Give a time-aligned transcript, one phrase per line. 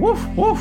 [0.00, 0.56] 呜呜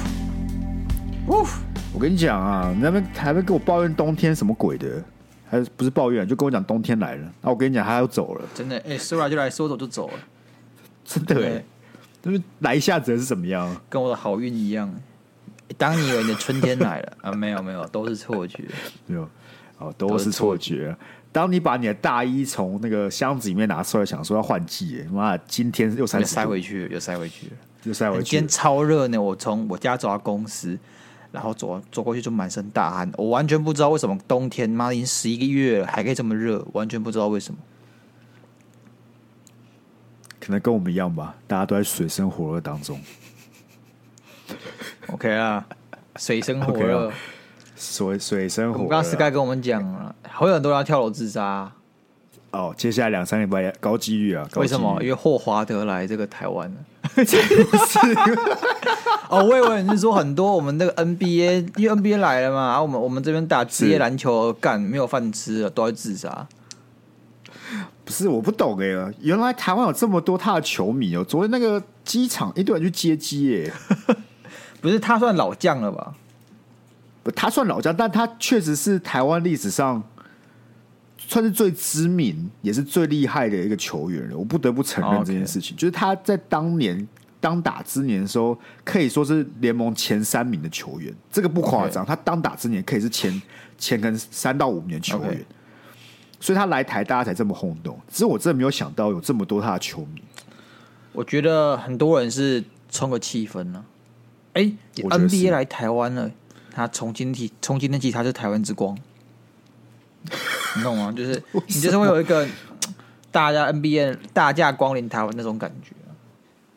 [1.28, 1.46] 呜！
[1.94, 5.04] 我跟你讲啊，你那边还没跟我抱怨冬天什么鬼的？
[5.50, 6.28] 还是不是抱怨？
[6.28, 7.32] 就跟我讲冬天来了。
[7.42, 8.46] 那我跟你讲，他要走了。
[8.54, 10.13] 真的，哎、欸，说来就来，说走就走了。
[11.04, 11.63] 真的哎，
[12.22, 13.76] 就是来一下子是怎么样？
[13.90, 14.94] 跟我的好运一样。
[15.78, 18.63] 当你以为你的春天来了啊，没有没有，都是错觉。
[19.08, 19.27] 没有
[19.80, 20.96] 哦，都是错觉。
[21.31, 27.48] 当你把你的大衣从那个箱子里面拿出来，想说要换季，妈，今天又塞塞回去，又塞回去，
[27.84, 28.23] 又塞回去。
[28.23, 30.77] 今天超热呢，我从我家走到公司，
[31.31, 37.59] 然后走走过去就满身大汗，我完全不知道为什么冬天妈已经十一个月了还可以这么热，完全不知道为什么。
[40.41, 42.99] 可能跟我们一样吧，大家都在水深火热当中。
[45.07, 45.66] OK 啊，
[46.18, 47.09] 水深火热。
[47.09, 47.13] Okay
[47.81, 48.84] 水水深火热。
[48.84, 51.71] 我刚刚 Sky 跟我们讲了，好有很多人要跳楼自杀。
[52.51, 54.48] 哦，接下来两三礼拜高几率啊？
[54.57, 55.01] 为什么？
[55.01, 56.77] 因为霍华德来这个台湾了。
[59.29, 66.47] 哦，我以为你是说很多我们那个 NBA，因为 NBA 来了嘛，然后我们我们这边打职业篮球干没有饭吃了，都要自杀。
[68.03, 71.23] 不是，我不懂哎、欸，原来台湾有这么多他的球迷哦。
[71.23, 73.73] 昨天那个机场一堆人去接机耶，
[74.81, 76.13] 不是他算老将了吧？
[77.23, 80.02] 不，他算老将，但他确实是台湾历史上
[81.17, 84.38] 算是最知名也是最厉害的一个球员了。
[84.38, 85.80] 我不得不承认这件事情，oh.
[85.80, 87.08] 就是他在当年
[87.39, 92.05] 当打之年的时候，可以说是联盟前三名的球员，这个不夸张。
[92.05, 93.41] 他当打之年可以是前
[93.78, 95.45] 前跟三到五名的球员.
[96.39, 98.00] 所以他来台大家才这么轰动。
[98.09, 100.23] 只是我真的没有想到有这么多他的球迷。
[101.13, 103.85] 我觉得很多人是冲个气氛呢、啊。
[104.53, 104.61] 哎、
[104.95, 106.31] 欸、，NBA 来台湾了。
[106.73, 108.97] 他从今天起从今天起，他是台湾之光，
[110.78, 111.13] 你懂吗？
[111.16, 112.47] 就是你就是会有一个
[113.31, 115.94] 大家 NBA 大驾光临台湾那种感觉，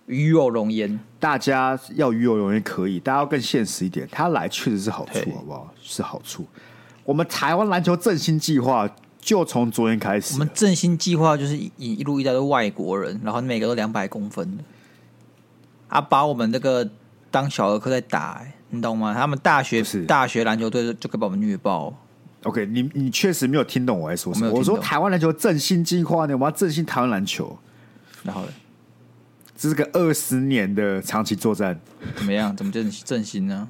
[0.07, 0.99] 与有荣焉。
[1.19, 4.07] 大家要与有荣焉可以，大家要更现实一点。
[4.11, 5.75] 他来确实是好处，好不好？
[5.83, 6.47] 是好处。
[7.05, 8.89] 我们台湾篮球振兴计划
[9.21, 10.35] 就从昨天开始。
[10.35, 14.65] 我们振兴计划就是引一路一带都外国人，然后每个都两百公分的，
[15.89, 16.89] 啊，把我们这个
[17.31, 18.54] 当小儿科在打、欸。
[18.75, 19.15] 你懂吗？
[19.15, 21.95] 他们大学大学篮球队就可以把我们虐爆。
[22.43, 24.51] OK，你你确实没有听懂我在说什么。
[24.51, 27.59] 我，我说台湾篮球振兴计划呢，我们要振兴台湾篮球。
[28.23, 28.49] 然后呢，
[29.57, 31.81] 这是个二十年的长期作战。
[32.17, 32.55] 怎么样？
[32.55, 33.69] 怎么振振兴呢？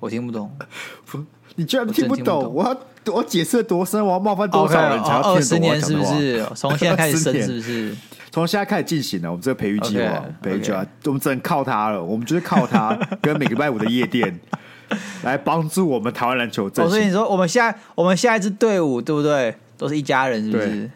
[0.00, 0.50] 我听不懂。
[1.04, 1.22] 不，
[1.56, 2.44] 你居然听不懂？
[2.44, 4.02] 我，我要我解释多深？
[4.02, 5.04] 我要冒犯多少人？
[5.04, 6.46] 才二十年是不是？
[6.54, 7.96] 从现在开始生是不是？
[8.38, 12.00] 从现在开始进行了，我们这个培育计划，培育计划，我们只能靠他了。
[12.00, 14.38] 我们就是靠他跟每个礼拜五的夜店
[15.24, 16.70] 来帮助我们台湾篮球。
[16.70, 19.52] 所以你说，我们下我们下一支队伍对不对？
[19.76, 20.88] 都是一家人，是不是？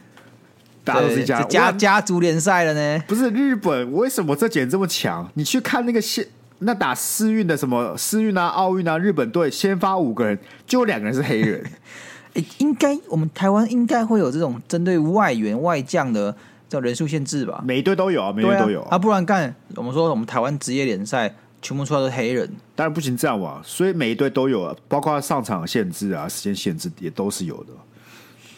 [0.85, 3.03] 大家都是一家人家家族联赛了呢？
[3.09, 5.29] 不是日本，为什么这几年这么强？
[5.35, 6.25] 你去看那个现
[6.61, 11.61] 那打世运的什么世运啊、奥运啊，日本队先发五个人，就有两个人是黑人。
[12.35, 16.37] 哎，应该我们台湾应该会有这种针对外援外将的。
[16.73, 27.75] 叫人数限制吧，每一队都有啊，每一队都有啊，啊不然干我们说我们台湾职业联赛全部出来都是黑人，当然不行这样吧，所以每一队都有啊，包括上场限制啊、时间限制也都是有的。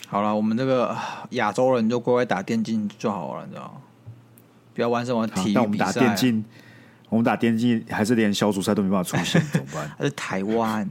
[0.07, 0.97] 好了，我们这个
[1.31, 3.71] 亚洲人就乖乖打电竞就好了，你知道吗？
[4.75, 5.55] 不要玩什么体育比赛。
[5.55, 6.45] 但我们打电竞，
[7.09, 9.91] 我们打电竞还是连小组赛都没办法出现， 怎么办？
[9.99, 10.89] 还是台湾。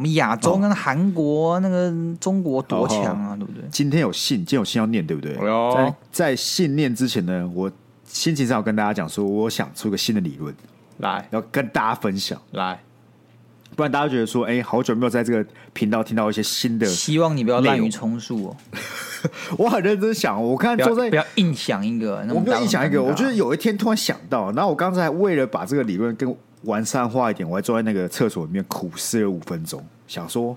[0.00, 3.62] 我们亚洲跟韩国、哦、那个中国多强啊，对不对？
[3.70, 5.36] 今天有信，今天有信要念，对不对？
[5.46, 5.74] 哦、
[6.10, 7.70] 在在信念之前呢，我
[8.06, 10.54] 心情上要跟大家讲说，我想出个新的理论
[11.00, 12.80] 来，要跟大家分享来，
[13.76, 16.86] 不然大家觉得说，哎，好久没有在这个频道听到一些新的。
[16.86, 18.56] 希望你不要滥竽充数哦。
[19.58, 26.34] 我很认真想，我看坐在不要硬想一个，我不要硬想一个，我觉得有一天突然想到，然后我刚才为了把这个理论跟。
[26.62, 30.56] 完善化一点，我还坐在那个厕所里面苦思了五分钟，想说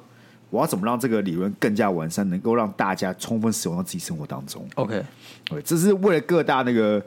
[0.50, 4.68] 我要怎么让这个理论更加完善，能够让大家充分使用到自己生活当中。
[4.76, 5.04] OK，
[5.46, 7.04] 对，这是为了各大那个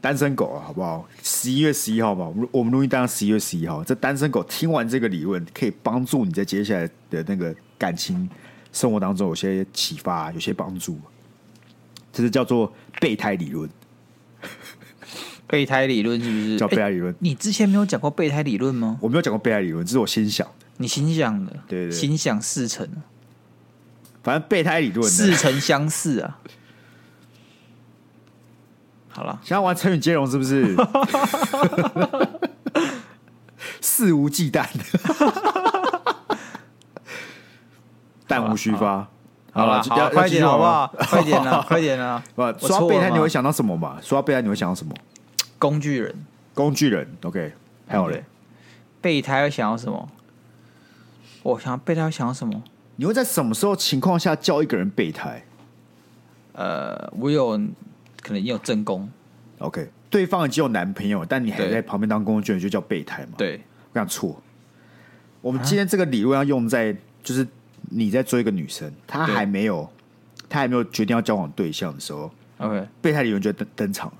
[0.00, 1.08] 单身狗啊，好不好？
[1.22, 8.28] 十一月十一号嘛，我们我们录音当十一月十一号，这单身狗听完这个理论，可以帮助你在接下来的那个感情
[8.72, 10.98] 生活当中有些启发，有些帮助。
[12.12, 12.70] 这是叫做
[13.00, 13.68] 备胎理论。
[15.46, 16.58] 备胎理论是不是？
[16.58, 17.18] 叫备胎理论、欸？
[17.20, 18.98] 你之前没有讲过备胎理论吗？
[19.00, 20.52] 我没有讲过备胎理论，这是我心想的。
[20.78, 22.88] 你心想的，对对，对，心想事成。
[24.22, 26.38] 反正备胎理论似曾相似啊。
[29.08, 30.74] 好了，想要玩成语接龙是不是？
[33.80, 34.64] 肆无忌惮，
[38.26, 39.06] 弹无虚发。
[39.52, 40.94] 好了，好，快点好不好？
[41.10, 42.22] 快点啊，快点啊！
[42.34, 43.98] 不，说到备胎你会想到什么嘛？
[44.00, 44.94] 说到备胎你会想到什么？
[45.62, 46.12] 工具人，
[46.54, 47.06] 工具人。
[47.22, 47.52] OK，
[47.86, 48.24] 还有嘞，
[49.00, 50.08] 备胎会想要什么？
[51.44, 52.60] 我想备胎会想要什么？
[52.96, 55.40] 你会在什么时候情况下叫一个人备胎？
[56.54, 57.50] 呃，我有
[58.20, 59.08] 可能也有正宫。
[59.58, 63.34] OK，对方已经有男朋友，但你还在旁边当工具人，就叫备胎嘛？
[63.38, 63.60] 对，
[63.92, 64.42] 我讲错。
[65.40, 66.92] 我们今天这个理论要用在，
[67.22, 67.46] 就是
[67.88, 69.88] 你在追一个女生，她还没有，
[70.48, 74.14] 她还没有决定要交往对象的时候，OK，备胎理论就登登场了。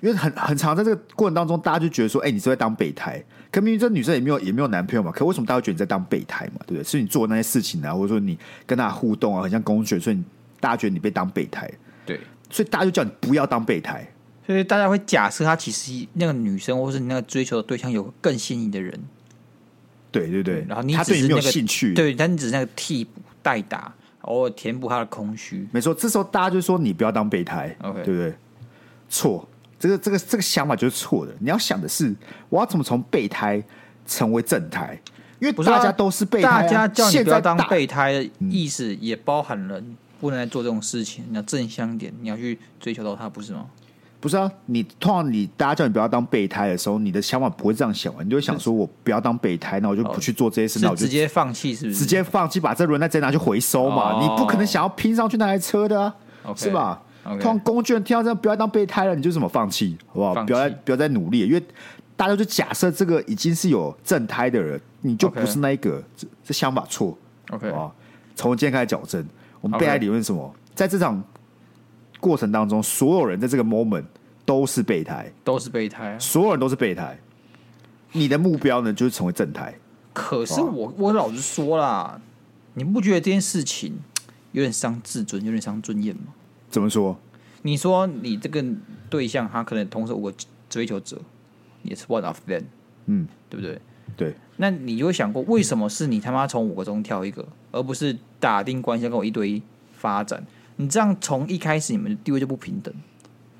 [0.00, 3.22] 因为很很常在这个过程当中，大家就觉得说，哎、欸，你是在当备胎。
[3.50, 6.60] 可明明这女生也没有也没有男朋友嘛，可为什么大家会觉得你在当备胎嘛？
[6.66, 6.84] 对不对？
[6.84, 10.22] 是你做的那些事情啊，或者说你跟她互动啊，很像公爵，所以
[10.60, 11.70] 大家觉得你被当备胎。
[12.04, 12.20] 对，
[12.50, 14.06] 所以大家就叫你不要当备胎。
[14.46, 18.98] 所以大家会假设她其实那个女生，或是你那个追求的对象有更心仪的人。
[20.12, 23.92] 对对对，然后你他对你没有兴趣，对，但你只是那个替补代打，
[24.22, 25.68] 偶尔填补他的空虚。
[25.72, 28.34] 没错，这时候大家就说你不要当备胎，OK，对不对？
[29.10, 29.46] 错，
[29.78, 31.32] 这个这个这个想法就是错的。
[31.38, 32.14] 你要想的是，
[32.48, 33.62] 我要怎么从备胎
[34.06, 34.98] 成为正胎？
[35.38, 39.82] 因为大家都是备胎、啊，大家叫你不要当备胎的意思也包含了
[40.18, 41.24] 不能来做这种事情。
[41.28, 43.66] 你要正向一点，你要去追求到他，不是吗？
[44.18, 51.98] 不是啊，你通常你大家叫你不要当备胎的时候，你的想法不会这样想啊，你就会想说，我不要当备胎，那我就不去做这些事，那我就直接放弃，是不是？
[51.98, 54.14] 直接放弃，把这轮胎直接拿去回收嘛？
[54.14, 56.14] 哦、你不可能想要拼上去那台车的、啊
[56.46, 59.96] ，okay, 是吧.通常工具人听到这样，不要当备胎了，你就怎么放弃？
[60.08, 60.34] 好不好？
[60.44, 61.62] 不要再不要再努力，因为
[62.16, 67.16] 大家就假设这个已经是有正胎的人，你就不是那一个.这这想法错。
[67.50, 67.94] OK，好，
[68.34, 69.26] 从今天开始矫正。
[69.60, 71.22] 我们备胎理论是什么.在这场
[72.20, 74.04] 过程当中，所有人在这个 moment。
[74.46, 77.18] 都是备胎，都是备胎，所有人都是备胎。
[78.12, 79.74] 你的目标呢，就是成为正胎。
[80.12, 82.20] 可是我，我老实说啦，
[82.74, 83.98] 你不觉得这件事情
[84.52, 86.26] 有点伤自尊，有点伤尊严吗？
[86.76, 87.16] 怎么说？
[87.62, 88.62] 你说你这个
[89.08, 90.34] 对象，他可能同时五个
[90.68, 91.18] 追求者，
[91.82, 92.64] 也是 one of them，
[93.06, 93.80] 嗯，对不对？
[94.14, 94.34] 对。
[94.58, 99.62] 那你有想过，为什么是你他妈从五个中挑一个，而不是打定关系跟我一堆
[99.94, 100.46] 发展？
[100.76, 102.92] 你这样从一开始你们的地位就不平等。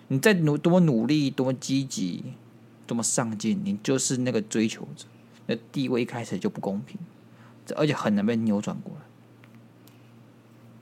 [0.08, 2.22] 你再努多么努力，多么积极，
[2.86, 5.06] 多么上进，你就是那个追求者，
[5.46, 6.98] 那地位一开始就不公平，
[7.76, 9.05] 而且很难被扭转过来。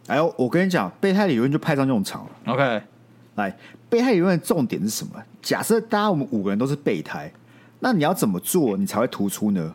[0.07, 2.31] 哎呦，我跟你讲，备胎理论就派上用场了。
[2.53, 2.83] OK，
[3.37, 3.57] 来，
[3.89, 5.13] 备胎理论的重点是什么？
[5.41, 7.33] 假设大家我们五个人都是备胎，
[7.81, 9.75] 那你要怎么做，你才会突出呢？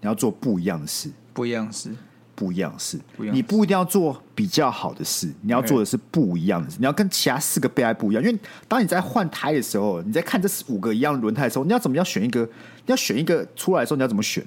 [0.00, 1.94] 你要做不一样的事，不一样的事。
[2.32, 6.78] 不一样的事，你不一定要做比较好的事，你要做的是不一样的事。
[6.78, 12.40] 你要跟其他四个备胎不一样，因为当你在换胎的时候，你在看这五个一样的轮胎的时候，你要怎么样选一个？
[12.40, 14.42] 你要选一个出来的时候，你要怎么选？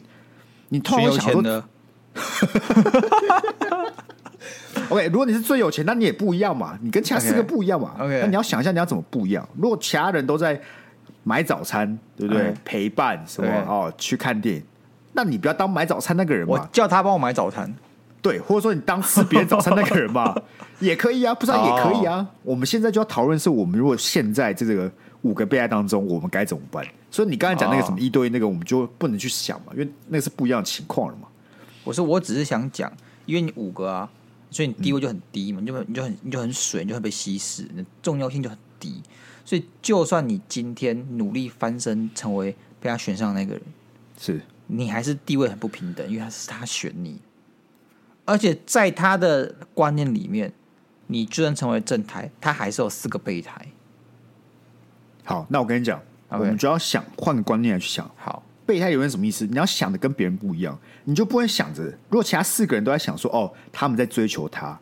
[0.69, 1.43] 你突然想说
[4.89, 7.95] ，OK，如果你是最有钱，那你也不一样嘛，你跟其他四个不一样嘛。
[7.99, 9.47] OK，那你要想一下，你要怎么不一样？
[9.57, 10.59] 如果其他人都在
[11.23, 14.63] 买早餐，对不对.陪伴什么哦，去看电影。
[15.13, 17.71] 那你不要当买早餐那个人嘛，我叫他帮我买早餐，
[18.21, 20.35] 对，或者说你当吃别人早餐那个人嘛，
[20.79, 22.17] 也可以啊，不知道也可以啊。
[22.17, 22.25] Oh.
[22.51, 24.91] 我们现在就要讨论是我们如果现在这个
[25.21, 26.83] 五个备爱当中，我们该怎么办？
[27.11, 31.27] 所以你刚才讲那个什么一对一那个，我们就不能去想嘛，因为那个是不一样的情况了嘛。
[31.83, 32.91] 我说我只是想讲，
[33.27, 34.09] 因为你五个啊，
[34.53, 39.01] 所以你地位就很低嘛，嗯、你就你就很你就很水，你就会被稀释，你重要性就很低。
[39.43, 43.63] 所以就算你今天努力翻身，成为被他选上那个人，
[44.17, 44.41] 是。
[44.67, 47.19] 你还是地位很不平等，因为他是他选你，
[48.23, 50.53] 而且在他的观念里面，
[51.07, 53.67] 你就算成为正台，他还是有四个备胎。
[55.25, 58.09] 好，那我跟你讲.我们就要想换个观念来去想。
[58.15, 59.45] 好，备胎有点什么意思？
[59.45, 64.79] 你要想的跟别人不一样，你就不会想着，如果其他四个人都在想说，哦，他们在追求他，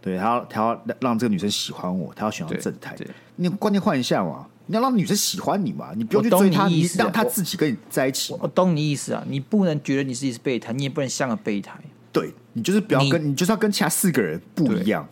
[0.00, 2.96] 对他要，他要让这个女生喜欢我，他要选到正太，
[3.36, 4.46] 你观念换一下嘛。
[4.66, 5.90] 你要让女生喜欢你嘛？
[5.96, 8.32] 你不用去追她，你让她自己跟你在一起。
[8.40, 9.22] 我懂你意思啊！
[9.28, 11.78] 你不能觉得你自己是备胎，你也不能像个备胎。
[12.12, 15.06] 对，你就是不要跟你，你就是要跟其他四个人不一样。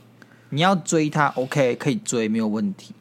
[0.51, 2.95] 你要追她，OK，可以追，没有问题。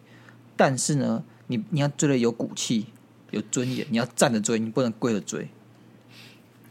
[0.57, 2.87] 但是呢，你你要追的有骨气、
[3.29, 5.47] 有尊严，你要站着追，你不能跪着追。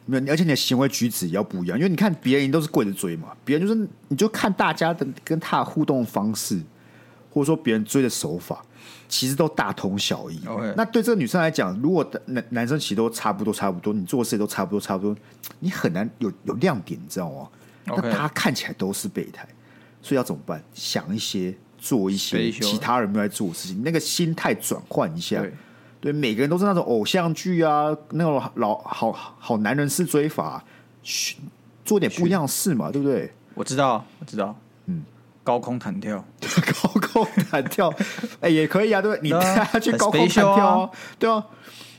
[0.08, 6.60] 没有，而且你的行为举止也要不一样，因为你看别人都是跪着追嘛，别人就是你就看大家的跟他的互动方式，
[7.30, 8.64] 或者说别人追的手法。
[9.10, 10.38] 其实都大同小异。
[10.76, 15.16] 那对这个女生来讲，如果男男生其实都差不多，差不多，你做事都差不多，差不多，
[15.60, 17.48] 你很难有有亮点，你知道吗.
[17.86, 19.48] 那大家看起来都是备胎，
[20.02, 20.62] 所以要怎么办？
[20.74, 25.42] 想一些，做一些其他人没有在做的事情，那个心态转换一下。
[26.00, 30.62] 对，每个人都是那种偶像剧啊，那种老好好男人式追法，
[31.84, 33.32] 做点不一样的事嘛，对不对？
[33.54, 34.54] 我知道，我知道。
[34.86, 35.04] 嗯，
[35.42, 36.24] 高空弹跳，
[36.82, 37.88] 高空弹跳，
[38.40, 40.82] 哎、欸，也可以啊，对，你带他去高空弹跳、啊。
[40.82, 41.44] 啊，对啊，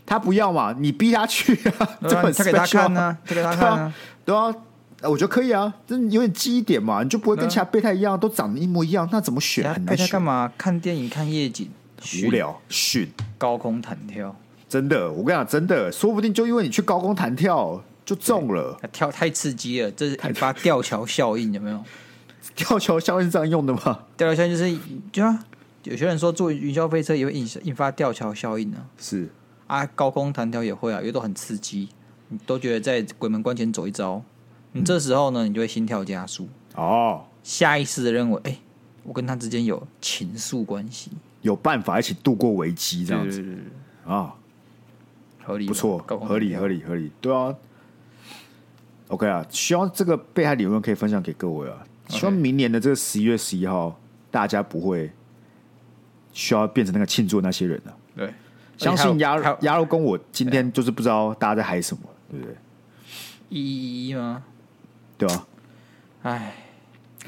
[0.06, 4.56] 他不要嘛，你逼他去啊，这很他看啊，给他看啊，对啊，
[5.02, 9.86] 我觉得可以啊，这有点记忆点嘛，你就不会跟其他备胎一样，都长得一模一样，那怎么选？
[9.86, 10.52] 备胎干嘛？
[10.58, 11.70] 看电影、看夜景，
[12.26, 13.10] 无聊，训。
[13.38, 14.36] 高空弹跳，
[14.68, 21.84] 真的，我跟你讲，真的，说不定就因为你去高空弹跳就中了，跳太刺激了，这是引发吊桥效应，有没有？
[22.56, 24.06] 吊桥效应是这样用的吗？
[24.18, 24.80] 吊桥效应就是，
[25.12, 25.46] 就啊，
[25.84, 28.84] 有些人说坐云霄飞车也会引引发吊桥效应呢、啊。
[28.98, 29.30] 是。
[29.68, 31.90] 啊，高空弹跳也会啊，因为都很刺激，
[32.30, 34.22] 你都觉得在鬼门关前走一遭，
[34.72, 36.50] 你这时候呢，你就会心跳加速。
[36.76, 38.60] 哦，下意识的认为，哎、欸，
[39.04, 41.12] 我跟他之间有情愫关系，
[41.42, 43.44] 有办法一起度过危机，这样子
[44.06, 44.34] 啊，
[45.44, 47.56] 合理，不错，合理，合理，合理，对啊。
[49.08, 51.84] OK 啊，希望这个被害理论可以分享给各位啊。
[52.10, 55.12] 希望明年的这个十一月十一号，大家不会
[56.32, 57.98] 需要变成那个庆祝的那些人了、啊。
[58.16, 58.34] 对，
[58.78, 62.56] 相信鸭鸭肉跟我今天就是不知道大家在嗨什么，对不对？
[63.50, 64.44] 一一吗？
[65.18, 65.48] 对啊。
[66.22, 66.54] 哎，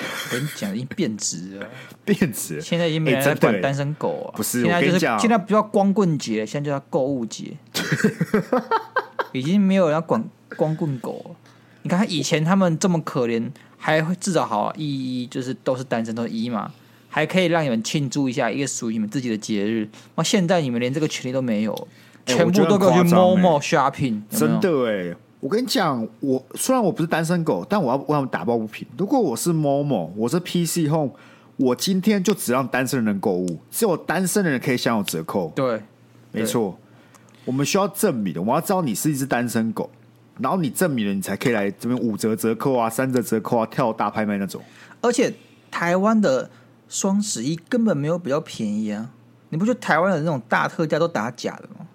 [0.01, 1.67] 我跟你讲，已经变质了，
[2.05, 2.59] 变质。
[2.61, 4.61] 现在已经没人在管单身狗啊，不是？
[4.63, 7.53] 现在就是现在不叫光棍节，现在就叫购物节。
[9.33, 10.23] 已经没有人要管
[10.55, 11.35] 光棍狗了。
[11.83, 13.49] 你看，以前他们这么可怜。
[13.83, 16.71] 还会至少好一一就是都是单身都是一嘛，
[17.09, 19.89] 还可以让你们庆祝一下一个属于你们自己的节日。
[20.13, 21.73] 那现在你们连这个权利都没有，
[22.25, 24.39] 欸、全部都给我去 Momo shopping，有有？
[24.39, 25.15] 真的哎、欸！
[25.41, 28.87] 我跟你讲，我虽然我不是单身狗，但我要为他们打抱不平。
[28.95, 31.11] 如果我是 Momo，我是 PC Home，
[31.57, 35.51] 我今天就只让单身的人购物，只有单身的人可以享有折扣。
[35.55, 35.81] 对，
[36.31, 36.77] 没错。
[37.43, 39.89] 我们需要证明的，我们要知道你是一只单身狗。
[40.37, 44.61] 然后你证明了，你才可以来这边五折折扣啊，三折折扣啊，跳大拍卖那种。
[45.01, 45.33] 而且
[45.71, 46.49] 台湾的
[46.87, 49.09] 双十一根本没有比较便宜啊！
[49.49, 51.87] 你不觉得台湾的那种大特价都打假的吗？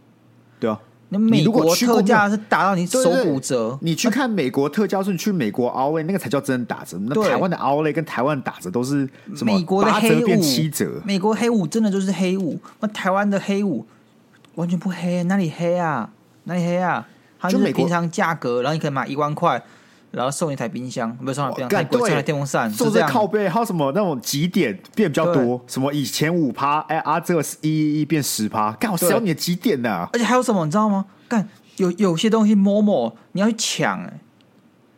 [0.59, 3.79] 对啊，那美国特价是打到你手骨折。
[3.81, 6.99] 你去看美国特价，是你去美国 Outlet 那个才叫真的打折。
[7.03, 9.55] 那台湾的 Outlet 跟台湾打折都是什么？
[9.55, 12.59] 美国的黑五变七折，美国黑五真的就是黑五。
[12.81, 13.87] 那台湾的黑五
[14.57, 16.11] 完全不黑，哪里黑啊？
[16.45, 17.07] 哪里黑啊？
[17.39, 19.63] 它就是平常价格，然后你可以买一万块，
[20.17, 25.63] 然后送一台冰箱，不是送一台冰箱，送一台电风扇，送这靠背，还有什么那种几点变比较多？
[25.67, 30.09] 什么以前五趴，哎啊，这个一一一变十趴，干我少你的几点呢、啊！
[30.15, 31.05] 而且还有什么你知道吗？
[31.29, 31.47] 干
[31.77, 34.21] 有有些东西摸摸你要去抢哎、欸。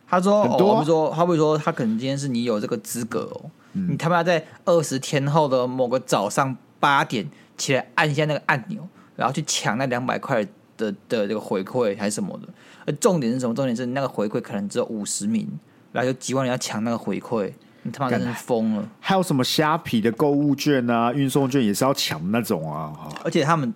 [0.07, 10.47] 他说，很多啊、哦，我们说，好比说，他可能今天是你有这个资格哦，嗯、你他妈要在二十天后的某个早上八点起来按一下那个按钮，然后去抢那两百块。
[10.79, 12.47] 的的这个回馈还是什么的，
[12.89, 13.53] 而重点是什么？
[13.53, 15.47] 重点是那个回馈可能只有五十名，
[15.91, 17.53] 然后有几万人要抢那个回馈，
[17.83, 18.89] 你他妈真是疯了！
[18.99, 22.91] 还有什么虾皮的购物券啊、运送券也是要抢那种啊！
[23.23, 23.71] 而且他们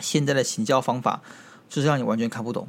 [0.00, 1.22] 现在的行销方法
[1.68, 2.66] 就是让你完全看不懂。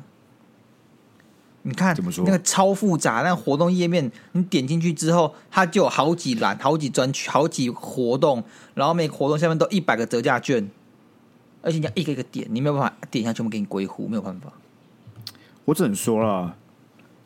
[1.63, 2.23] 你看，怎么说？
[2.23, 8.43] 那个超复杂，那个活动页面，你点进去之后，它就有好几栏、好几专区、好几活动，
[8.75, 10.69] 然后每个活动下面都一百个折价券。
[11.63, 14.53] 而且你要一个一个点，你没有办法点一下全部给你归户，没有办法。
[15.65, 16.55] 我只能说了，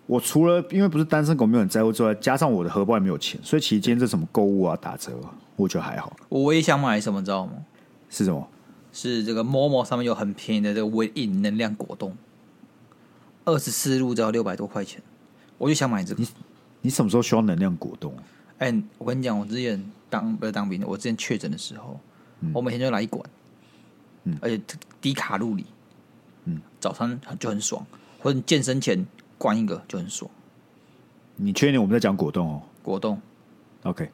[0.07, 5.11] 我除了因为不是单身狗，没有人在乎之外，加上我的荷包也没有钱，所以其实今天这什么购物啊、打折，
[5.55, 6.15] 我觉得还好。
[6.29, 7.51] 我唯一想买什么，知道吗？
[8.09, 8.47] 是什么？
[8.91, 12.17] 是这个 Momo 上面有很便宜的这个 Win 能量果冻，
[13.45, 15.01] 二十四入只要六百多块钱，
[15.57, 16.23] 我就想买这个。
[16.23, 16.27] 你
[16.81, 18.15] 你什么时候需要能量果冻？
[18.57, 21.99] 哎、欸，我跟你讲，我之前当不是当兵的，我之前确诊的时候，
[22.39, 23.23] 嗯、我每天就来一管。
[24.41, 24.61] 而且
[25.01, 25.65] 低卡路里，
[26.45, 27.83] 嗯，早餐就很爽，
[28.19, 29.05] 或者你健身前
[29.37, 30.29] 灌一个就很爽。
[31.37, 32.61] 你确定我们在讲果冻哦？
[32.81, 33.19] 果冻
[33.83, 34.09] ，OK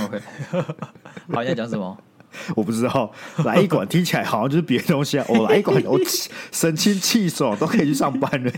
[0.00, 0.20] OK，
[1.32, 1.96] 好，你在讲什么？
[2.54, 3.10] 我不知道。
[3.44, 5.24] 来一管听起来好像就是别的东西啊。
[5.28, 5.98] 我、哦、来一管，我
[6.52, 8.52] 神清气爽，都可以去上班了，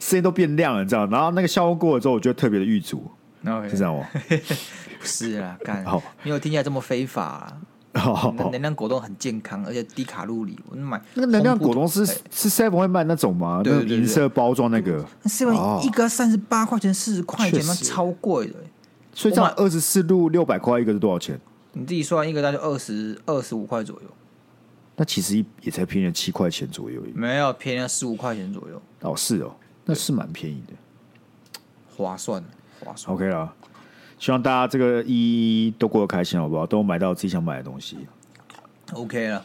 [0.00, 1.04] 声音都变亮了，你知道？
[1.06, 3.10] 然后那个效果过了之后，我觉得特别的郁卒
[3.44, 4.06] ，OK，是这样吗？
[5.00, 7.60] 不是啊，干，好，没有听起来这么非法、啊。
[8.50, 10.58] 能量果冻很健康，而且低卡路里。
[10.68, 13.62] 我买那个能量果冻是是 Seven 会卖那种吗？
[13.62, 15.04] 对，银色包装那个。
[15.24, 18.54] Seven 一个三十八块钱，四十块钱，那超贵的。
[19.12, 21.38] 所以这样二十四路六百块一个是多少钱？
[21.72, 24.08] 你自己算一个，大概二十二十五块左右。
[24.96, 28.80] 那其实也才便宜了七块钱左右，没有便宜了十五块钱左右。
[29.00, 30.72] 哦，是哦，那是蛮便宜的，
[31.96, 32.42] 划算，
[32.80, 33.14] 划算。
[33.14, 33.52] OK 了。
[34.24, 36.66] 希望大家这个一都过得开心，好不好？
[36.66, 37.98] 都买到自己想买的东西。
[38.94, 39.44] OK 了，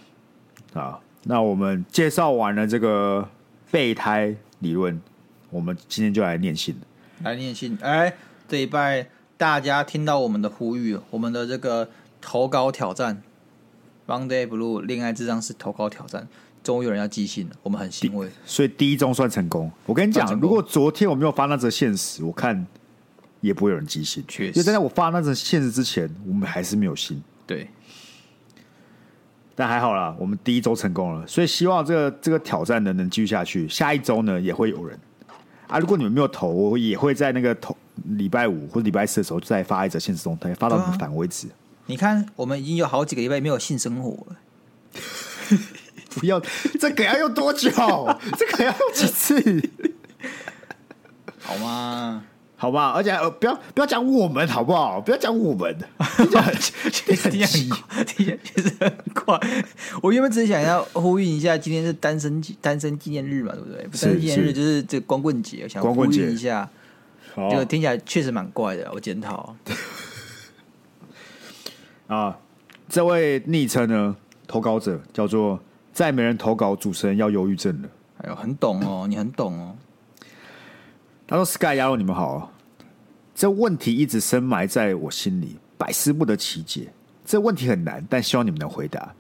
[0.73, 3.27] 好，那我们介绍完了这个
[3.69, 5.01] 备胎理论，
[5.49, 6.77] 我们今天就来念信。
[7.23, 8.15] 来念信，哎，
[8.47, 11.89] 这一拜大家听到我们的呼吁，我们的这个
[12.21, 13.21] 投稿挑战
[14.07, 16.25] ，Monday Blue 恋爱智商是投稿挑战，
[16.63, 18.29] 终于有人要寄信了，我们很欣慰。
[18.45, 19.69] 所以第一宗算成功。
[19.85, 22.65] 我跟你讲，如果昨天我没有发那则现实，我看
[23.41, 24.23] 也不会有人寄信。
[24.27, 27.21] 确实，因为在我发那则现实之前，我们还是没有信。
[27.45, 27.69] 对。
[29.55, 33.67] 但还好啦，我们第一周成功了，所以希望这个这个挑战呢能继续下去。
[33.67, 34.97] 下一周呢也会有人
[35.67, 41.47] 啊，如果你们没有投，我也会在那个投礼拜五或礼拜四的时候再发一则现实动态，发到你们反为止。
[41.87, 44.37] 你看，我们已经有好几个礼拜没有性生活了，
[46.11, 46.39] 不要
[46.79, 47.69] 这个要用多久？
[48.39, 49.69] 这个要用几次？
[51.39, 52.23] 好吗？
[52.61, 54.99] 好不好，而且呃，不要不要讲我们好不好？
[54.99, 55.73] 不要讲我们，
[56.17, 56.51] 听起来
[57.15, 59.39] 听起来听起来确实很怪。
[60.01, 63.83] 我原本只是想要呼吁一下，今天是单身单身纪念日嘛，对不对？
[63.83, 66.69] 单身纪念日就是这光棍节，想呼吁一下。
[67.49, 69.55] 这个听起来确实蛮怪的，我检讨。
[72.07, 72.37] 啊，
[72.89, 74.13] 这位昵称呢，
[74.45, 75.57] 投稿者叫做
[75.93, 77.89] 再没人投稿，主持人要忧郁症了。
[78.17, 79.75] 哎呦，很懂哦，你很懂哦。
[81.29, 82.51] 他说：“Sky 鸭肉，你们好。
[83.35, 86.91] 这问题一直深埋在我心里，百思不得其解。
[87.23, 89.13] 这问题很难，但希望你们能回答。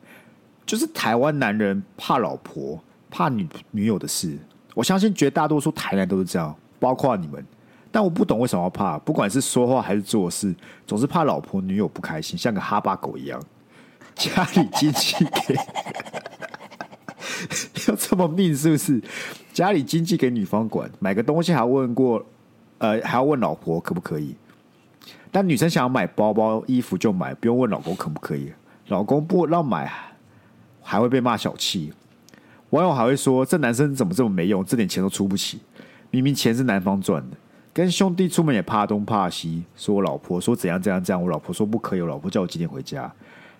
[0.65, 4.35] 就是台湾男人怕老婆、怕女女友的事，
[4.73, 7.45] 我相信绝大多数台男都是这样，包括你们。
[7.91, 10.55] 但我不懂为什么要怕，不管是说话还是做事，
[10.87, 13.39] 总是怕老婆女友不开心，像个哈巴狗一样。
[14.15, 15.55] 家里经济给
[17.87, 19.01] 要这么命，是不是？”
[19.53, 22.25] 家里经济给女方管，买个东西还要问过，
[22.77, 24.35] 呃，还要问老婆可不可以？
[25.31, 28.51] 但女生想要买包包、衣服就买，不用问老公可不可以。
[28.87, 29.91] 老公不让买，
[30.81, 31.93] 还会被骂小气。
[32.71, 34.63] 网友还会说：“这男生怎么这么没用？
[34.63, 35.59] 这点钱都出不起。
[36.11, 37.37] 明明钱是男方赚的。
[37.71, 43.11] 跟兄弟出门也怕东怕西，说我老婆说怎样怎样这样，我老婆说不可以，我老婆叫我几点回家。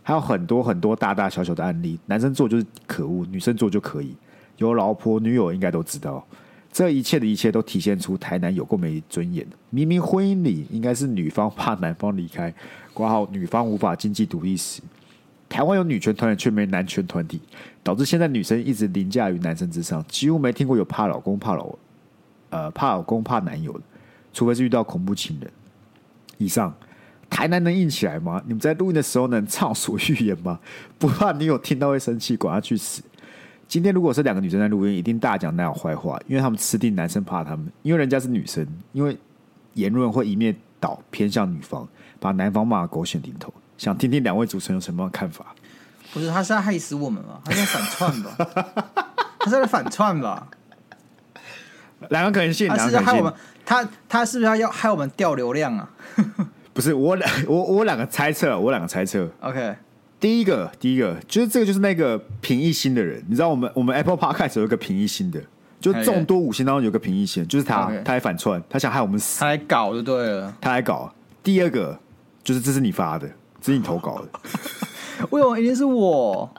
[0.10, 4.16] 还有很多很多大大小小的案例，男生做就是可恶，女生做就可以。”
[4.58, 6.26] 有老婆女友应该都知道，
[6.74, 9.46] 这一切的一切都体现出台南有够没尊严。
[9.70, 12.52] 明明婚姻里应该是女方怕男方离开，
[12.92, 14.82] 括号女方无法经济独立时，
[15.48, 17.40] 台湾有女权团体却没男权团体，
[17.84, 21.72] 导致现在女生一直凌驾于男生之上，几乎没听过有怕老公怕老
[22.50, 23.84] 呃怕老公怕男友的，
[24.34, 25.52] 除非是遇到恐怖情人。
[26.40, 26.74] 以上
[27.30, 28.42] 台南能硬起来吗？
[28.46, 30.60] 你们在录音的时候能畅所欲言吗？
[30.98, 33.02] 不怕你有听到会生气，管他去死。
[33.68, 39.16] 今天如果是两个女生在录音，一定大讲男友坏话，因为他们吃定男生怕他们，因为人家是女生，因为
[39.76, 41.88] 言论会一面倒偏向女方，
[42.20, 43.54] 把男方骂狗血淋头。
[43.78, 45.56] 想听听两位主持人有什么看法？
[46.12, 47.40] 不是，他是在害死我们吗？
[47.46, 48.86] 他是在反串吧？
[49.40, 50.48] 他是在反串吧？
[52.10, 53.34] 两个可能性，他是要害我们？
[53.66, 55.90] 他他是不是要要害我们掉流量啊？
[56.80, 59.30] 不是，我两我我两个猜测，我两个猜测。
[59.42, 59.76] OK。
[60.18, 65.42] 第一个，第一个就是这个，就是那个平易心的人，你知道我们我们 Apple Podcast 有一个平易心的，
[65.82, 68.04] 就众多五星当中有个平易心，就是他，okay.
[68.04, 71.14] 他还反串，他想害我们死，他来搞就对了，他来搞。
[71.44, 72.00] 第二个
[72.46, 73.28] 就是这是你发的，
[73.60, 74.30] 这是你投稿的，
[75.32, 76.50] 为什么一定是我？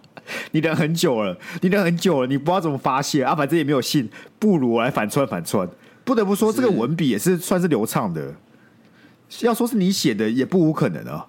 [0.51, 5.67] 你等很久了，你等很久了，你不知道怎么发泄啊，反正也没有信，不如我来反串反串。
[6.05, 8.35] 不得不说，这个文笔也是算是流畅的，
[9.41, 11.27] 要说是你写的，也不无可能啊。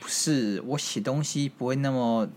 [0.00, 2.28] 不是我写东西不会那么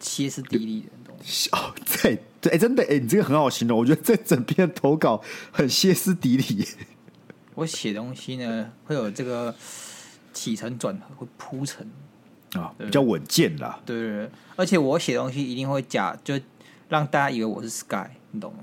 [0.00, 6.66] 歇斯底里的东西哦，对对，真的哎，你这个很好形容，我觉得这整篇投稿很歇斯底里。
[7.54, 9.54] 我写东西呢，会有这个
[10.32, 11.90] 起承转合，会铺陈
[12.54, 13.78] 啊，比较稳健啦。
[13.84, 16.40] 对对对，而且我写东西一定会假，就
[16.88, 18.60] 让大家以为我是 Sky，你懂吗？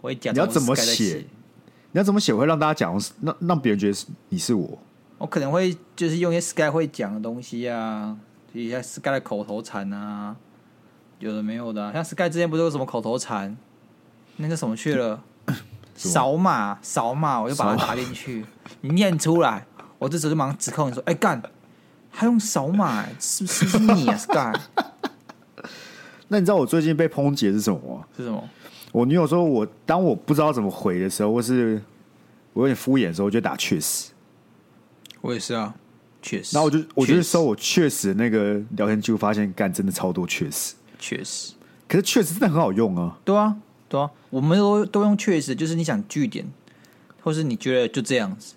[0.00, 0.32] 我会假。
[0.32, 1.24] 你要怎么写？
[1.92, 4.78] 你要怎么写会让大家讲，让让别人觉得是你是我？
[5.16, 8.16] 我可能会就是用一些 Sky 会讲的东西啊，
[8.52, 10.36] 一些 Sky 的口头禅啊，
[11.18, 13.56] 有的没有的、啊，像 Sky 之前不是有什么口头禅，
[14.36, 15.22] 那个什么去了，
[15.96, 18.44] 扫码扫码，我就把它打进去，
[18.82, 19.66] 你念出来，
[19.98, 21.42] 我这时候就马上指控你说，哎、欸、干，
[22.10, 24.52] 还用扫码，是不是，是你啊 Sky？
[26.28, 28.04] 那你知道我最近被抨击的是什么吗？
[28.14, 28.48] 是什么？
[28.92, 31.80] 我女友说我当我不知道怎么回的时候，或是
[32.52, 34.10] 我有点敷衍的时候，我就打确实。
[35.20, 35.74] 我也是啊，
[36.22, 36.56] 确实。
[36.56, 41.52] 然后我就我就搜我确实那个聊天记录，发现干真的超多确实，确实。
[41.88, 43.18] 可是确实真的很好用啊。
[43.24, 43.56] 对啊，
[43.88, 46.46] 对啊，我们都都用确实，就是你想据点，
[47.22, 48.54] 或是你觉得就这样子，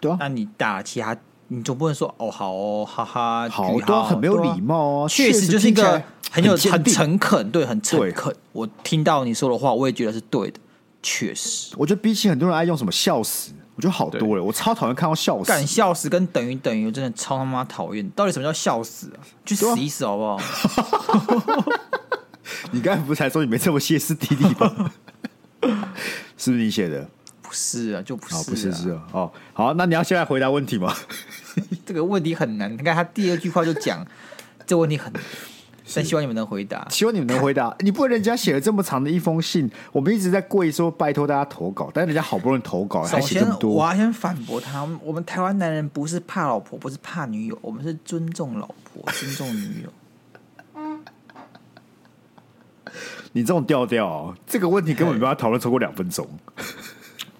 [0.00, 0.16] 对啊。
[0.18, 1.16] 那你打其他，
[1.48, 5.08] 你总不能说哦好哦哈哈，好多很没有礼貌啊。
[5.08, 8.34] 确实就是一个很有很诚恳，对，很诚恳。
[8.52, 10.58] 我听到你说的话，我也觉得是对的。
[11.02, 13.52] 确实，我觉得比起很多人爱用什么笑死。
[13.74, 18.08] 我觉得好多了，我超讨厌看到笑死，敢笑死跟等于等于，我真的超他妈讨厌。
[18.10, 19.20] 到底什么叫笑死啊？
[19.44, 20.40] 去死一死好不好？
[22.70, 24.92] 你刚才不是才说你没这么歇斯底里吗？
[26.38, 27.08] 是不是你写的？
[27.42, 29.02] 不是啊，就不是、啊，不是是啊。
[29.12, 30.94] 哦，好，那你要现在回答问题吗？
[31.84, 32.72] 这个问题很难。
[32.72, 34.06] 你看他第二句话就讲，
[34.66, 35.22] 这个问题很难。
[35.94, 37.74] 但希望你们能回答，希望你们能回答。
[37.80, 43.72] 你不会人家写了这么长的一封信，我们一直在跪说拜托大家投稿，但是人家好不容易投稿，还写这么多。
[43.72, 49.92] 我要先反驳他，我们台湾男人不是怕老婆，不是怕女友，我们是尊重老婆， 尊重女友。
[53.32, 56.28] 你这种调调，这个问题根本没有讨论超过两分钟。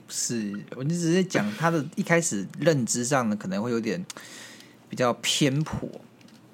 [0.08, 4.04] 是，我就只是讲他的一开始认知上呢，可能会有点
[4.88, 5.88] 比较偏颇。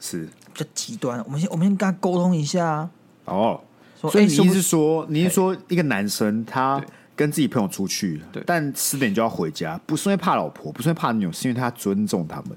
[0.00, 0.28] 是。
[0.58, 2.88] 比较极端，我们先我们先跟他沟通一下
[3.26, 3.60] 哦。
[3.94, 6.84] 所以你意思是说，你是说一个男生他
[7.16, 12.56] 跟自己朋友出去，对，但十点就要回家，不是因为怕老婆，不是因为怕女友，是因为他尊重他们。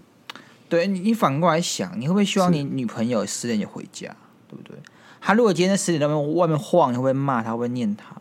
[0.70, 4.16] 对你，你反过来想，你会不会希望你女朋友十点就回家？
[4.48, 4.78] 对不对？
[5.20, 7.52] 他如果今天在十点在外面晃，你会不会骂他？
[7.52, 8.16] 会不会念他？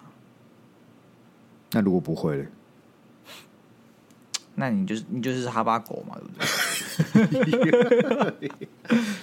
[1.72, 2.48] 那如果不会嘞？
[4.56, 6.46] 那你就是你就是哈巴狗嘛，对不对？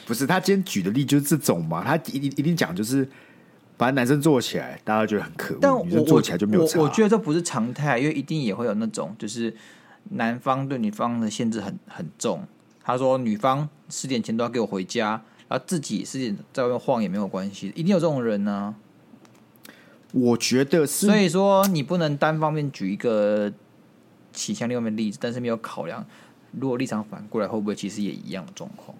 [0.05, 3.07] 不是，他今天举的例就是这种嘛，他一定一定讲就是，
[3.75, 6.79] 把男生做起来，大家觉得很可恶，但女生做起来就没有差。
[6.79, 9.53] 我我觉得这不是常态，因为一定也会有那种，就是
[10.11, 12.43] 男方对女方的限制很很重。
[12.83, 18.75] 他说女方十点前都要给我回家，然后自己十点在外面晃也没有关系，一定有这种人呢、啊。
[20.13, 23.51] 我觉得是，所以说你不能单方面举一个。
[24.33, 26.05] 起向另外面例子，但是没有考量，
[26.59, 28.97] 如果立场反过来，会不会其实也一样的状况？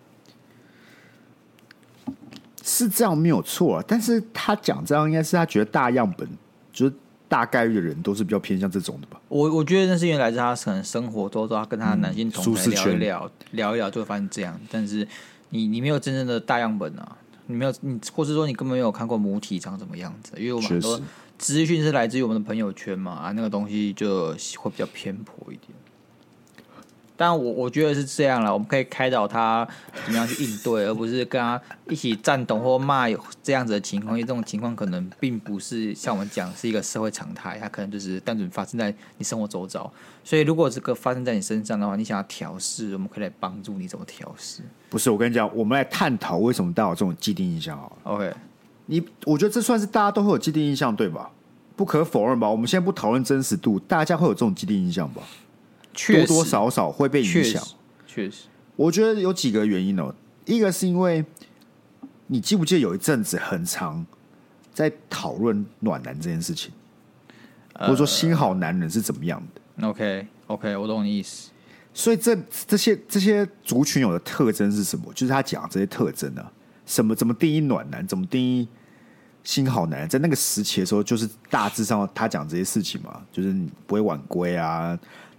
[2.63, 6.27] 是这样没有错啊，但是他讲这样，应该是他觉得大样本
[6.73, 6.93] 就是
[7.27, 9.19] 大概率的人都是比较偏向这种的吧？
[9.29, 14.59] 我我觉得那是因为来自他可能生活多，他跟他的男性同事聊一聊，聊一聊就会发现这样。
[14.69, 15.07] 但是
[15.49, 21.01] 你你没有真正的大样本啊，你没有你，或是说你根本没有看过母体长什么样子，因为我们很多。
[21.37, 25.69] 资讯是来自于我们的朋友圈嘛，啊，那个东西就会比较偏颇一点。
[27.17, 29.67] 但我我觉得是这样了，我们可以开导他
[30.05, 39.91] 怎么样去应对， 而不是跟他一起赞同或骂有这样子的情况，因为这种情况可能并不是像我们讲是一个社会常态，它可能就是单纯发生在你生活周遭。
[40.23, 44.61] 所以如果这个发生在你身上的话，你想要调试，我们可以来帮助你怎么调试。
[44.89, 48.11] 不是，我跟你讲，我们来探讨为什么大家有这种既定印象好了。
[48.11, 48.33] OK。
[48.85, 51.29] 你我觉得这算是大家都会有既定印象，对吧？
[51.75, 52.49] 不可否认吧。
[52.49, 55.21] 我们现在不讨论真实度，大家会有这种既定印象吧？
[55.97, 57.63] 多多少少会被影响。
[58.05, 58.43] 确实，
[58.75, 60.13] 我觉得有几个原因哦。
[60.45, 61.25] 一个是因为
[62.27, 64.05] 你记不记得有一阵子很长
[64.73, 66.71] 在讨论暖男这件事情，
[67.73, 71.49] 或者说新好男人是怎么样的？OK OK，我懂你意思。
[71.93, 75.11] 所以这这些这些族群有的特征是什么？
[75.13, 76.51] 就是他讲这些特征呢、啊？
[76.85, 78.05] 什么怎么定义暖男？
[78.07, 78.67] 怎么定义
[79.43, 80.07] 新好男人？
[80.07, 84.97] 在那个时期的时候，就是大致上他讲这些事情嘛，就是你不会晚归啊，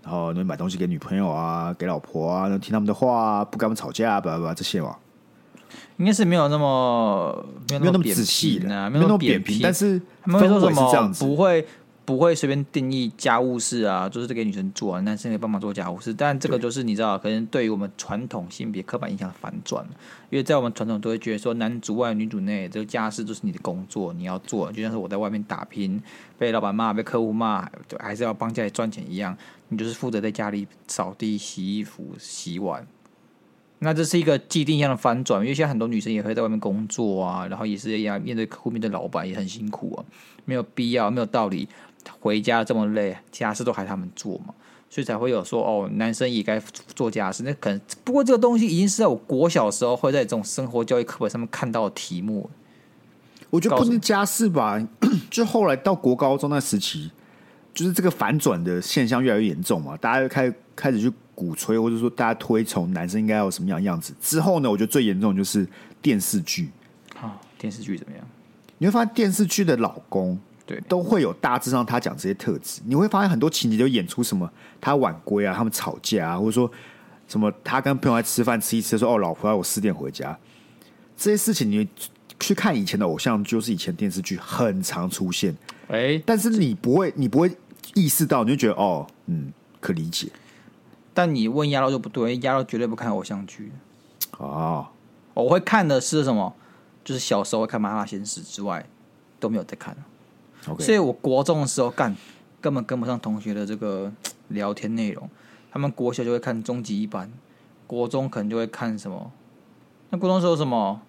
[0.08, 4.96] 然后你买东西给女朋友啊，给老婆啊，能听他们的话啊，不跟他们吵架啊，巴拉巴拉这些嘛。
[5.98, 11.66] 应该是没有那么没有那么仔细的，没有那么扁平，但是他们会说什么不会。
[12.08, 16.14] 不会随便定义家务事啊，就是给女生做啊，男生可以帮忙做家务事。
[16.14, 19.86] 但这个就是你知道，可能对于我们传统性别刻板印象的反转，
[20.30, 24.72] 因为在我们传统都会觉得说，男主外女主内，这个家事就是你的工作，你要做。
[24.72, 26.02] 就像是我在外面打拼，
[26.38, 27.68] 被老板骂，被客户骂，
[28.00, 29.36] 还是要帮家里赚钱一样，
[29.68, 32.86] 你就是负责在家里扫地、洗衣服、洗碗。
[33.80, 40.04] 那这是一个既定印象的反转，因为现在很多女生也会在外面工作啊，然后也是要面对客户、面对老板，也很辛苦啊，
[40.46, 41.68] 没有必要，没有道理。
[42.20, 44.54] 回家这么累，家事都还他们做嘛，
[44.88, 46.58] 所以才会有说哦，男生也该
[46.94, 47.42] 做家事。
[47.42, 52.48] 那可能不过这个东西已经是在我国小时候会在这种生活教育课本上面看到的题目。
[53.50, 54.78] 我觉得不是家事吧，
[55.30, 57.10] 就后来到国高中那时期，
[57.72, 64.12] 就是这个反转的现象越来越严重嘛，大家就开始开始去鼓吹，或者说大家推崇男生应该要有什么样的样子。
[64.20, 65.66] 之后呢，我觉得最严重就是
[66.02, 66.68] 电视剧。
[67.20, 68.26] 啊，电视剧怎么样？
[68.76, 70.38] 你会发现电视剧的老公。
[70.68, 76.70] 对，都会有大致上他讲这些特质，你会发现很多情节就演出什么他晚归啊，他们吵架啊，或者说
[77.26, 80.38] 什么他跟朋友在吃饭吃一吃说哦，老婆要我四点回家，
[81.16, 81.88] 这些事情你
[82.38, 85.56] 去看以前的偶像，就是以前电视剧很常出现，
[85.88, 87.50] 哎，但是你不会你不会
[87.94, 89.50] 意识到，你就觉得哦，嗯，
[89.80, 90.28] 可理解。
[91.14, 93.72] 但你问鸭肉就不对，鸭肉绝对不看偶像剧
[94.36, 94.86] 哦，
[95.32, 96.54] 我会看的是什么？
[97.02, 98.84] 就是小时候会看《麻辣鲜师》之外
[99.40, 99.96] 都没有在看。
[100.78, 102.14] 所以，我国中的时候干
[102.60, 104.12] 根本跟不上同学的这个
[104.48, 105.28] 聊天内容。
[105.70, 107.30] 他们国小就会看终极一班，
[107.86, 109.30] 国中可能就会看什么？
[110.10, 111.00] 那国中时候什么？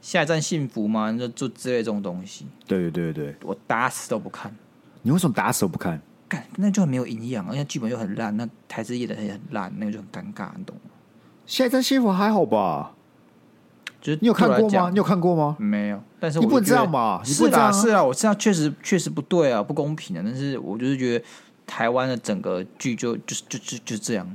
[0.00, 1.10] 下一站幸福吗？
[1.12, 2.46] 就就之类这种东西。
[2.66, 4.54] 对对对对，我打死都不看。
[5.02, 6.00] 你为什么打死都不看？
[6.28, 10.90] 干，那就很没有营养，而且剧本又很烂，那台词演的也很烂，那个就很尴尬，你懂吗？
[11.46, 12.92] 下一站幸福还好吧？
[14.00, 14.90] 就是你有看过吗？
[14.90, 15.56] 你有看过吗？
[15.58, 17.20] 没有，但是我你不能这样嘛？
[17.22, 20.22] 是啊，是啊，我知道确实确实不对啊，不公平啊。
[20.24, 21.24] 但是我就是觉得
[21.66, 24.26] 台湾的整个剧就就就就就这样。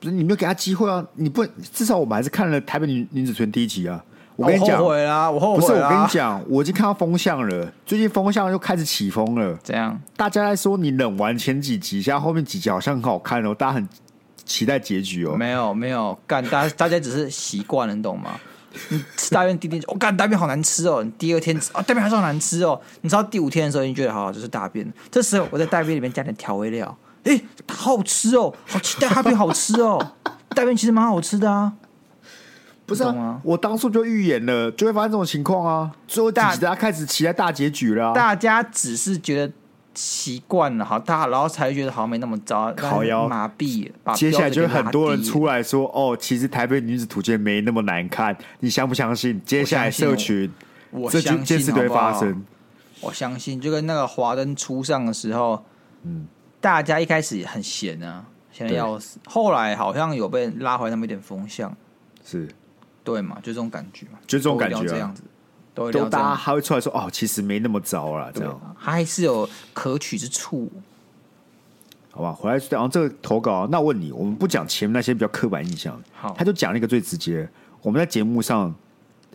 [0.00, 1.06] 不是你没有给他机会啊？
[1.14, 4.04] 你不至少我们还是看了《台北女女子村》第一集啊。
[4.34, 5.60] 我跟你讲，后悔啦，我后悔。
[5.60, 9.56] 不是我跟你讲，我已经看到风向了，最近风向又开始起风了。
[9.62, 9.96] 怎样？
[10.16, 13.88] 大家在说你冷完前几集，现在后面几集好像很好看哦，大家很
[14.44, 15.36] 期待结局哦。
[15.36, 18.32] 没有没有，干大家大家只是习惯了，你懂吗？
[18.88, 21.02] 你吃大便第一天，我、哦、干大便好难吃哦。
[21.02, 22.80] 你第二天啊、哦，大便还是好难吃哦。
[23.02, 24.90] 你知道第五天的时候，你觉得好好就是大便。
[25.10, 30.12] 这时候我在大便里面加点调味料，哎，好好吃哦，好期待大便好吃哦。
[30.50, 31.72] 大便其实蛮好吃的啊，
[32.86, 33.40] 不是啊？
[33.42, 35.90] 我当初就预言了，就会发生这种情况啊。
[36.06, 39.52] 最后大家开始期待大结局了、啊，大家只是觉得。
[39.94, 42.72] 习惯了，好大，然后才会觉得好像没那么糟。
[42.74, 49.40] 靠腰麻痹，接下来就很多人出来说：“哦，其实台北女子图鉴没那么难看。”你相不相信？
[49.44, 50.50] 接下来社群，
[50.90, 52.44] 我相信这件事会发生。
[53.00, 55.64] 我相信，就跟那个华灯初上的时候，
[56.02, 56.26] 嗯，
[56.60, 59.18] 大家一开始很闲啊，闲的要死。
[59.26, 61.76] 后来好像有被拉回那么一点风向，
[62.24, 62.48] 是
[63.02, 63.36] 对嘛？
[63.36, 65.22] 就这种感觉嘛，就这种感觉、啊，这样子。
[65.74, 70.70] 都大家还会出来说哦，其实没那么糟了，这样还是有可取之处，
[72.12, 72.32] 好吧？
[72.32, 77.48] 回来然后这个投稿，那我问你，我们不讲前面那些比较刻板印象，好，他就讲了一个最直接。
[77.82, 78.72] 我们在节目上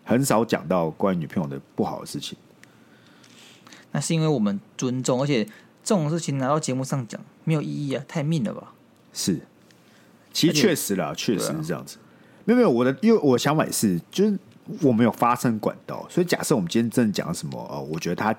[0.06, 2.38] 很少讲到关于女朋友的不好的事情，
[3.92, 5.44] 那是因为我们尊重，而且
[5.84, 8.72] 这种事情拿到节目上讲没有意义啊，太命了吧？
[9.12, 9.42] 是，
[10.32, 11.98] 其实确实啦，确实是这样子。
[12.46, 14.40] 没有没有，我的因为我的想法也是，就是。
[14.82, 18.36] 我们有发生管道，所以假设我们今天真的讲什么，呃，我觉得他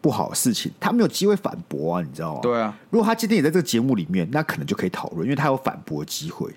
[0.00, 2.40] 不好的事情，他没有机会反驳啊，你知道吗？
[2.42, 6.50] 对啊，如果他今天也在这个节目里面，那可能就可以讨论，因为他有反驳的机会。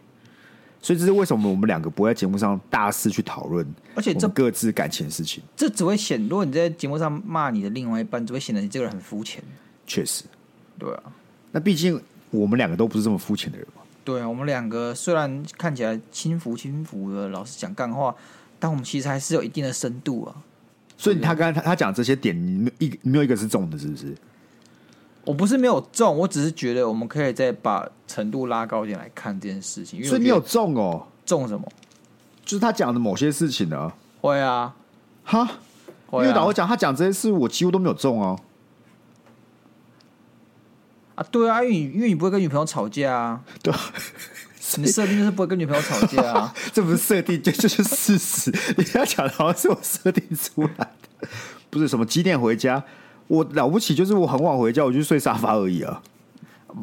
[0.80, 9.44] 所以这是为什么我们两个不会在节目上大肆去讨论，而且这各自感情的事情，这只会显，如果你在节目上骂你的另外一半，只会显得你这个人很肤浅。
[9.88, 10.24] 确实，
[10.78, 11.04] 对啊，
[11.52, 13.82] 那毕竟我们两个都不是这么肤浅的人嘛。
[14.06, 18.16] 对啊，我们两个虽然看起来轻浮轻浮的，老是讲干话。
[18.60, 20.36] 但我们其实还是有一定的深度啊，
[20.98, 24.16] 所以他刚才他他讲这些点，你一没有一个是中的，是不是？
[25.24, 30.04] 我不是没有中，我只是觉得我们可以再把程度拉高一点来看这件事情。
[30.04, 31.06] 所以你有中哦？
[31.26, 31.68] 中什么？
[32.46, 33.92] 就是他讲的某些事情呢？
[34.22, 34.74] 会啊，
[35.26, 35.46] 哈？
[36.14, 38.40] 因为老我讲，他讲这些事，我几乎都没有中哦。
[41.16, 43.74] 啊，对啊，因为因为你不会跟女朋友吵架啊，对。
[44.76, 46.54] 你设定就是不会跟女朋友吵架啊？
[46.74, 48.52] 这不是设定，这就是事实。
[48.78, 51.28] 你要讲的好像是我设定出来的，
[51.70, 52.84] 不是什么几点回家？
[53.28, 56.02] 我了不起就是我很晚回家，我就睡沙发而已啊。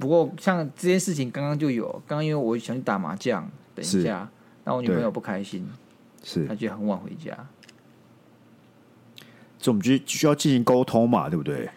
[0.01, 4.29] 不过像这件事情刚刚就有，刚刚因为我想去打麻将，等一下，
[4.65, 5.69] 那我女朋友不开心，
[6.23, 7.33] 是她觉得很晚回家，
[9.59, 11.69] 所以我们就需要进行沟通嘛，对不对？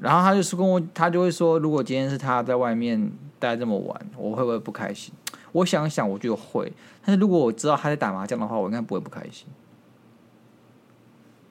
[0.00, 3.10] 然后他就是跟我，他就会说，如果今天是他在外面。
[3.42, 5.12] 待这么晚，我会不会不开心？
[5.50, 6.72] 我想想，我就会。
[7.04, 9.46] 但是如果我知道他在打麻将的话，我应该不会不开心。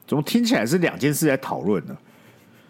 [0.07, 1.95] 怎么听起来是两件事在讨论呢？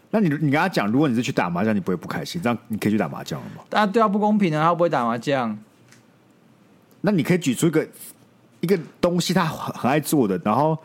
[0.09, 2.41] 那你你跟他讲，如果你是去打麻将，你不会不开心？
[2.41, 3.63] 这样你可以去打麻将了吗？
[3.71, 4.63] 啊，对啊，不公平啊！
[4.63, 5.57] 他不会打麻将。
[6.99, 7.87] 那你可以举出一个
[8.59, 10.77] 一个东西，他很很爱做的，然后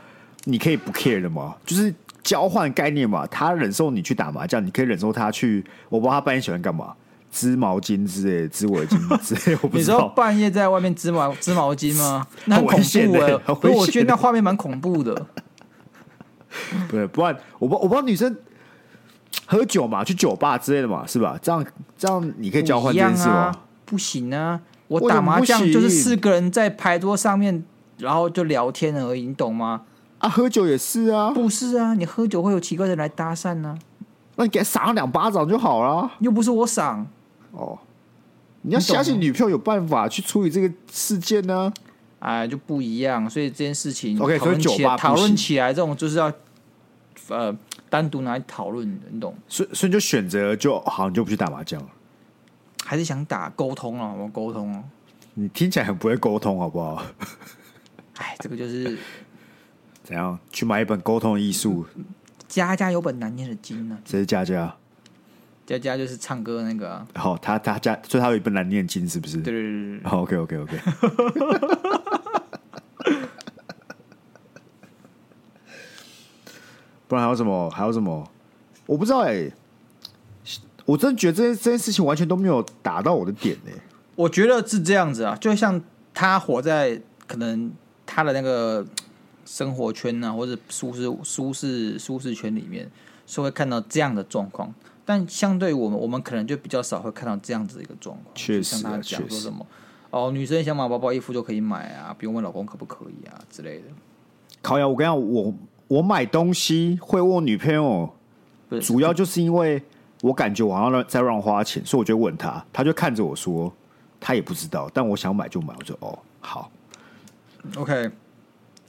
[0.45, 1.57] 你可以不 care 的吗？
[1.67, 3.27] 就是交换概念嘛。
[3.27, 5.65] 他忍受你去打麻将，你可以忍受他去。
[5.89, 6.95] 我不知道他半夜喜欢干嘛。
[7.37, 9.95] 织毛巾之类，织围巾之类， 我不知道。
[9.95, 12.27] 你说半夜在外面织毛 织毛巾吗？
[12.47, 13.41] 那很恐怖哎、欸！
[13.61, 15.15] 所以我觉得那画面蛮恐怖的。
[16.89, 18.35] 不对，不然我不我不知道女生
[19.45, 21.39] 喝酒嘛，去酒吧之类的嘛，是吧？
[21.43, 21.63] 这样
[21.99, 23.35] 这样你可以交换这件事吗？
[23.35, 23.57] 啊？
[23.85, 24.59] 不行啊！
[24.89, 27.63] 我打麻将就是四个人在牌桌上面，
[27.99, 29.83] 然后就聊天而已，你懂吗？
[30.19, 31.93] 啊，喝酒也是啊，不是啊？
[31.93, 33.79] 你喝酒会有奇怪的人来搭讪呢、啊？
[34.37, 37.07] 那你给他赏两巴掌就好了，又不是我赏。
[37.57, 37.79] 哦，
[38.63, 41.73] 你要相信女票有办法去处理这个事件呢？
[42.19, 46.33] 哎，就不一样，所以这件事情，OK，所以酒吧讨论起来，这种就是要
[47.29, 47.57] 呃
[47.89, 49.35] 单独拿来讨论的，你懂？
[49.49, 51.89] 所以，所以就选择就好，你就不去打麻将了，
[52.85, 54.13] 还是想打沟通啊？
[54.13, 54.85] 我沟通哦，
[55.35, 57.05] 你听起来很不会沟通，好不好？
[58.17, 58.99] 哎，这个就是
[60.03, 61.87] 怎样去买一本沟通的艺术？
[62.49, 64.05] 家家有本难念的经呢、啊？
[64.07, 64.75] 谁是家家？
[65.67, 67.07] 佳佳就是唱歌那个、啊。
[67.15, 69.39] 好、哦，他他家，所以他有一本难念经，是不是？
[69.39, 70.09] 对对对对。
[70.09, 70.79] 好，OK OK OK。
[77.09, 77.69] 不然还有什么？
[77.71, 78.29] 还有什么？
[78.87, 79.53] 我不知道哎、欸。
[80.85, 83.81] 我真的觉得这件这件事情完全都没有打到我的点呢、欸。
[84.15, 85.83] 我觉得是这样子啊，就像
[86.15, 87.73] 他活在可能
[88.07, 88.87] 他的那个
[89.45, 92.89] 生活圈啊，或者舒适舒适舒适圈里面，
[93.27, 94.73] 是会看到这样的状况。
[95.07, 98.35] 但相对我们，我们可能就比较少会看到这样子的一个状况。
[98.35, 99.67] 确实、啊，像他讲说什么
[100.11, 103.85] 哦，女生想买包包、衣服就可以买啊，不用问老公可不可以啊之类的。
[104.61, 105.55] 考呀，我跟你讲，我
[105.89, 108.13] 我买东西会问女朋友，
[108.83, 109.83] 主要就是因为。
[110.23, 113.71] 我感觉我好像在乱花钱，所以我就问他，他就看着我说，
[114.19, 116.73] 他也不知道，但我想买就买，我就哦好
[117.77, 118.11] ，OK。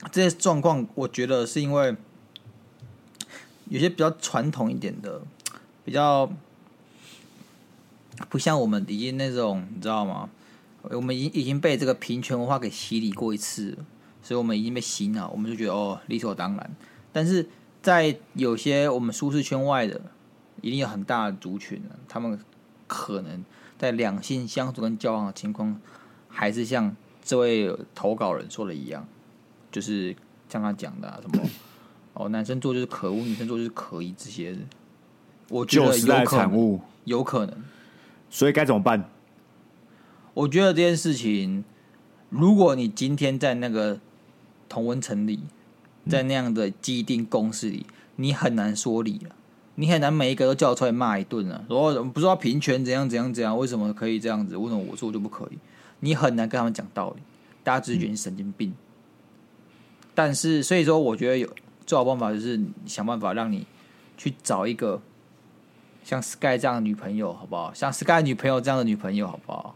[0.10, 1.93] 这些状况，我觉得是因为
[3.65, 5.21] 有些比较传统一点的，
[5.88, 6.30] 比较
[8.28, 10.30] 不像我们已经那种，你知道吗？
[10.84, 13.78] 我们已经已经被这个平权文化给洗礼过一次，
[14.21, 16.76] 所以我们已经被洗脑，我们就觉得哦理所当然。
[17.13, 17.47] 但是
[17.82, 20.00] 在有些我们舒适圈外的。
[20.60, 22.38] 一定有很大的族群，他们
[22.88, 23.45] 可能
[23.78, 25.80] 在两性相处跟交往的情况，
[26.28, 29.08] 还是像这位投稿人说的一样，
[29.71, 30.15] 就是
[30.50, 31.47] 像他讲的、啊、什么
[32.13, 34.58] 哦，男生做就是可恶，女生做就是可以这些，
[35.49, 37.63] 我觉得有可能，有可能，
[38.29, 39.10] 所以该怎么办？
[40.33, 41.63] 我觉得这件事情，
[42.29, 43.99] 如果你今天在那个
[44.69, 45.39] 同温层里，
[46.10, 47.86] 在那样的既定公式里，
[48.17, 49.31] 你很难说理了。
[49.79, 51.63] 你很难每一个都叫出来骂一顿啊！
[51.67, 54.57] 说不知道平权怎样怎样怎样，为什么可以这样子？
[54.57, 55.57] 为什么我做就不可以？
[55.99, 57.21] 你很难跟他们讲道理，
[57.63, 58.69] 大家只是觉得你神经病。
[58.69, 58.75] 嗯、
[60.15, 61.47] 但是，所以说，我觉得有
[61.86, 63.67] 最好办法就是想办法让你
[64.17, 64.99] 去找一个
[66.08, 67.74] 像 Sky 这样的女朋友，好不好？
[67.74, 69.76] 像 Sky 女朋友这样的女朋友，好不好？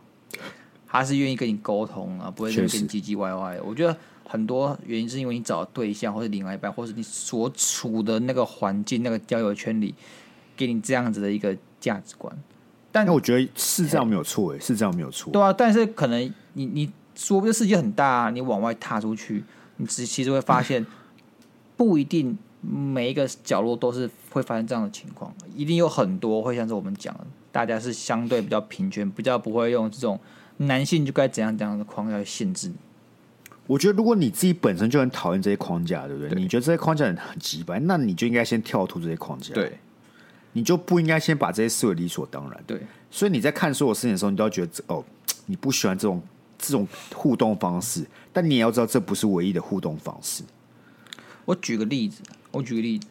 [0.87, 3.59] 她是愿意跟你沟通啊，不会跟你唧唧歪歪。
[3.61, 3.97] 我觉得。
[4.23, 9.93] 很多原因是因为你找的对象，或者另外一半，或者你所处的那个环境、那个交友圈里，
[10.55, 12.33] 给你这样子的一个价值观。
[12.93, 15.33] 但我觉得是这样没有错，哎，是这样没有错。
[15.33, 19.43] 对啊，但是可能你你说不定世界很大啊，你往外踏出去，
[19.75, 20.87] 你只其实会发现，
[21.75, 30.19] 不一定每一个角落都是会发生这样的情况，一定有很多会像是我们讲的，大家是相对比较平均，比较不会用这种
[30.57, 32.75] 男性就该怎样怎样的框架去限制你。
[33.67, 36.29] 我觉得，如果你自己本身就很讨厌这些框架，对不对？
[36.29, 39.53] 对，你觉得这些框架很很奇怪，那你就应该先跳脱这些框架。
[39.53, 39.79] 对，
[40.53, 42.63] 你就不应该先把这些视为理所当然。
[42.67, 45.03] 对，所以你在看所有事情的时候，你都要觉得哦，
[45.45, 46.21] 你不喜欢这种
[46.57, 50.43] 这种互动方式，但你也要知道这不是唯一的互动方式。
[51.45, 52.21] 我举个例子，
[52.51, 53.07] 我举个例子，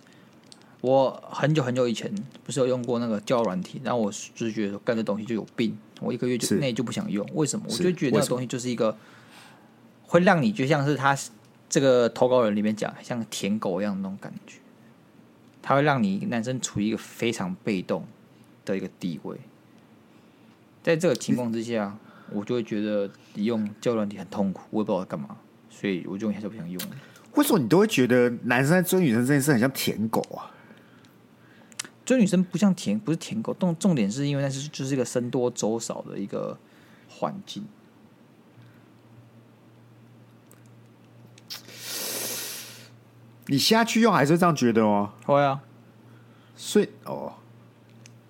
[0.81, 2.13] 我很久很久以前
[2.45, 7.27] 不是有用过那个教软体，然后我就是觉得干这东西就有病，我一个月就内就不想用。
[7.35, 7.67] 为什么？
[7.69, 8.97] 我就觉得那个东西就是一个。
[10.13, 11.17] 会让你就像是他
[11.69, 14.57] 这个投稿人里面讲，像舔狗一样的那种感觉。
[15.63, 18.05] 他会让你男生处于一个非常被动
[18.65, 19.37] 的一个地位。
[20.83, 21.97] 在这个情况之下，
[22.33, 25.37] 我就会觉得你用教软体很痛苦，我也不知道干嘛，
[25.81, 26.83] 所以我就还是不想用。
[27.37, 30.51] 为什么你都会觉得男生在追女生这件事很像舔狗啊？
[32.05, 33.55] 追女生不像舔，不是舔狗。
[33.55, 36.59] 重重点是因为那是就是一个僧多粥少的一个
[37.09, 37.65] 环境。
[43.47, 45.15] 你现在去用还是这样觉得吗？
[45.25, 45.63] 会啊，
[46.57, 47.33] 所以哦，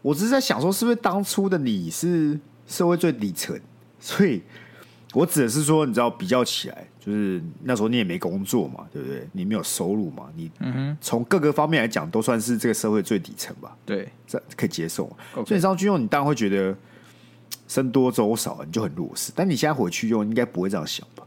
[0.02, 3.58] 我只是在想说，是不是当初的你是社会最底层？
[3.98, 4.42] 所以
[5.12, 9.26] 我指的是说，你知道比较起来，就是那时候你也没工作嘛，对不对？
[9.32, 10.50] 你没有收入嘛，你
[11.00, 13.76] 从各个方面来讲，都算是这个社会最底层吧？
[13.84, 15.10] 对，这可以接受。
[15.44, 16.76] 所以上去用，你当然会觉得
[17.66, 19.32] 僧多粥少，你就很弱势。
[19.34, 21.24] 但你现在回去用，应该不会这样想吧？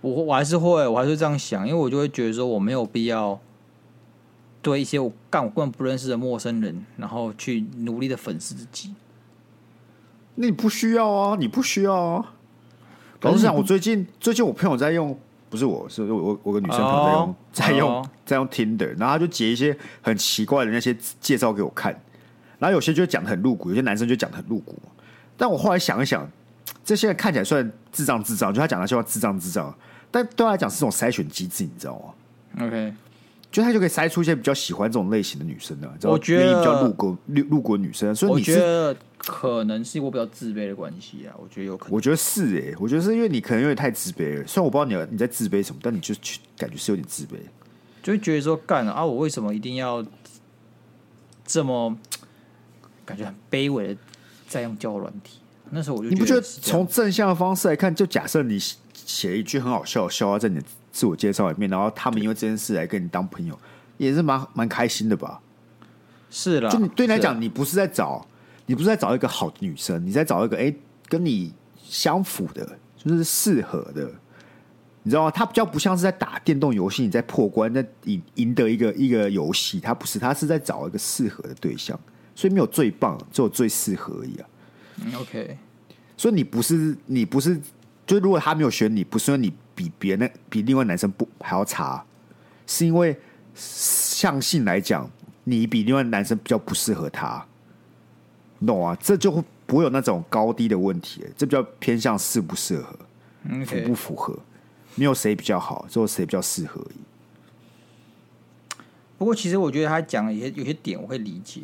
[0.00, 3.38] 我我还是会，我还是这样想，因为我就会觉得说，我没有必要
[4.62, 8.94] 对一些我干我根本不认识的陌生人，然后去努力的粉饰自己。
[10.34, 12.34] 那你不需要啊，你不需要啊。
[13.22, 15.16] 老实讲，我最近最近我朋友在用，
[15.48, 21.92] 不是我是我我个女生朋友在用，在用在用 Tinder，然后他就截一些很奇怪的那些介绍给我看，
[22.58, 24.76] 然后有些就讲的很露骨，有些男生就讲的很露骨。
[25.36, 26.28] 但我后来想一想，
[26.84, 29.74] 这些人看起来算智障智障，就他讲那些话智障智障。
[30.10, 32.92] 但对他来讲是种筛选机制，你知道吗？OK，
[33.50, 35.92] 就他就可以筛出一些比较喜欢这种类型的女生呢。
[36.02, 41.34] 我觉得比较路过路路过女生，所以你觉得可能是我比较自卑的关系啊。
[41.36, 44.46] 我觉得有可能，我觉得是诶、欸，我觉得是因为你可能有点太自卑了。
[44.46, 46.14] 虽然我不知道你你在自卑什么，但你就
[46.56, 47.36] 感觉是有点自卑，
[48.02, 50.04] 就会觉得说干了啊，我为什么一定要
[51.44, 51.96] 这么
[53.04, 54.00] 感觉很卑微的
[54.46, 55.38] 在用交友软体。
[55.70, 58.58] 那时候我就你不觉得从正向的方式来看，就假设你
[59.10, 63.58] 写一句很好笑的笑话在你的自我介绍里面，然后他们因为这件事来跟你当朋友，
[63.96, 65.40] 也是蛮蛮开心的吧？
[66.30, 68.24] 是了，就你对你来讲，你不是在找，
[68.66, 70.76] 你不是在找一个好的女生，你在找一个哎、欸、
[71.08, 71.52] 跟你
[71.82, 74.08] 相符的，就是适合的，
[75.02, 75.30] 你知道吗？
[75.30, 81.98] 他比较不像是在打电动游戏，你在破关，在赢赢得一个一个游戏，他不是，他是在找一个适合的对象，
[82.34, 84.46] 所以没有最棒，只有最适合而已啊。
[85.16, 85.58] OK，
[86.16, 87.60] 所以你不是你不是，
[88.10, 92.04] 就是如果他没有选你，不是因为你比别人比另外男生不还要差，
[92.66, 93.16] 是因为
[93.54, 95.08] 相性来讲。
[95.44, 97.46] 你比另外男生比较不适合他，
[98.66, 98.96] 懂啊？
[99.00, 102.98] 这就会不会有那种高低的问题，这比较偏向适不适合.
[103.64, 104.36] 符不符合，
[104.96, 108.82] 没有谁比较好，只有谁比较适合而已。
[109.18, 111.60] 不过，其实我觉得他讲的有些有些点我会理解，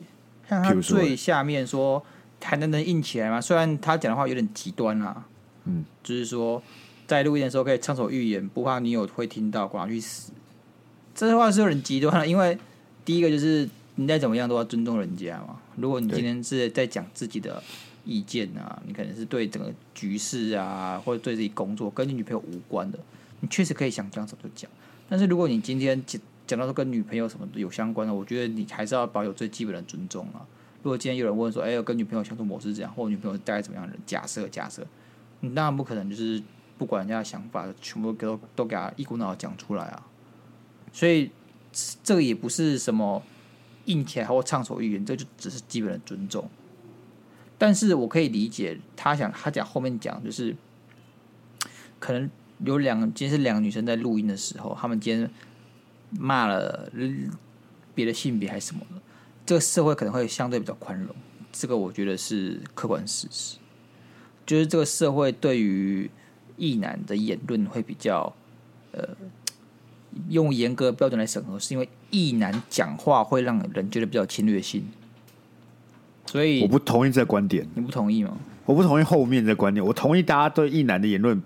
[0.48, 2.00] 像他最下面说
[2.40, 3.40] 还能能硬起来吗？
[3.40, 5.24] 虽然他讲的话有点极端啊，
[5.66, 6.62] 嗯，就是说
[7.06, 10.32] 在录音的时候可以畅所欲言，不怕女友会听到，管他去死。
[11.14, 12.58] 这句话是有点极端了，因为。
[13.06, 15.60] 第一个就是你再怎么样都要尊重人家嘛。
[15.76, 17.62] 如果你今天是在讲自己的
[18.04, 22.98] 意见啊，你可能是对整个局势啊，或者对自己工作跟你女朋友无关的，
[23.38, 24.68] 你确实可以想讲什么就讲。
[25.08, 30.42] 但是如果你今天讲讲到说跟女朋友什么有相关的，我觉得你还是要保有最基本的尊重啊。
[30.82, 34.00] 如果今天有人问说，哎、欸，我跟女朋友相处模式怎样，或者女朋友大概怎么样的人？
[34.04, 34.84] 假设假设，
[35.40, 36.42] 你当然不可能就是
[36.78, 40.06] 不管人家的想法，全部都都给他一股脑讲出来啊。
[40.92, 41.30] 所以。
[42.02, 43.22] 这个也不是什么
[43.84, 46.48] 硬起来或畅所欲言，这就只是基本的尊重。
[47.58, 50.56] 但是我可以理解他想他讲后面讲，就是
[51.98, 52.30] 可能
[52.60, 55.30] 有两，今天是两个女生在录音的时候，他们今天
[56.12, 56.90] 骂了
[57.94, 59.02] 别的性别还是什么的，
[59.44, 61.14] 这个社会可能会相对比较宽容。
[61.52, 63.58] 这个我觉得是客观事实，
[64.46, 66.08] 就是这个社会对于
[66.56, 68.32] 异男的言论会比较
[68.92, 69.08] 呃。
[70.30, 74.82] 用严格标准来审核，是因为异男讲话会让人觉得比较侵略性，
[76.24, 77.68] 所以我不同意这个观点。
[77.74, 78.34] 你不同意吗？
[78.64, 79.84] 我不同意后面这观点。
[79.84, 81.38] 我同意大家对异男的言论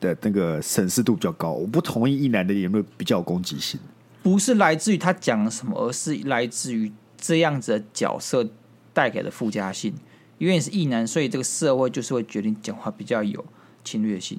[0.00, 1.52] 的那个审视度比较高。
[1.52, 3.80] 我不同意异男的言论比较有攻击性。
[4.22, 8.46] 不是来自于他讲了什么，而是来自于这样子的角色
[8.92, 9.94] 带给的附加性。
[10.40, 13.44] 因为你是异男，所以这个社会就是会决定讲话比较有
[13.84, 14.38] 侵略性。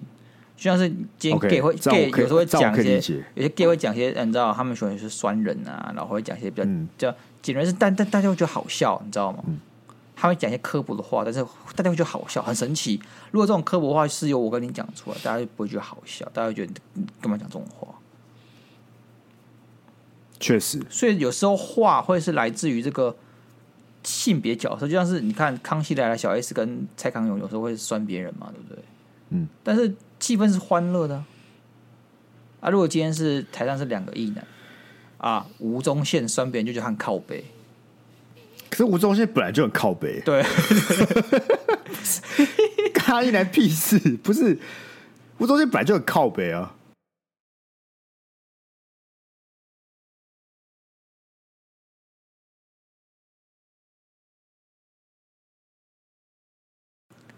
[0.57, 0.89] 就像是
[1.19, 9.43] 今天 gay 会 gay 有时候会讲一些，有些 gay 会讲一些，你知道他们喜欢是酸人啊，然后会讲一些比较叫简直是，但但大家会觉得好笑，你知道吗？
[10.15, 11.43] 他会讲一些科普的话，但是
[11.75, 12.99] 大家会觉得好笑，很神奇。
[13.31, 16.73] 如果这种刻薄话是由我跟你讲出来，大家就不会觉得好笑，大家会觉得
[17.21, 17.87] 干嘛讲这种话？
[20.39, 23.15] 确实，所以有时候话会是来自于这个
[24.23, 28.83] 性别角色，就像是你看《康熙来了》，小 S 跟蔡康永有时候会酸别人嘛，对不对？
[29.29, 29.93] 嗯，但是。
[30.21, 31.25] 气氛是欢乐的啊，
[32.59, 32.69] 啊！
[32.69, 34.45] 如果今天是台上是两个异男
[35.17, 37.43] 啊，吴宗宪酸别人就觉得很靠背。
[38.69, 40.45] 可是吴宗宪本来就很靠背，对，
[42.93, 44.55] 他异男屁事，不是
[45.39, 46.75] 吴宗宪本来就很靠北啊。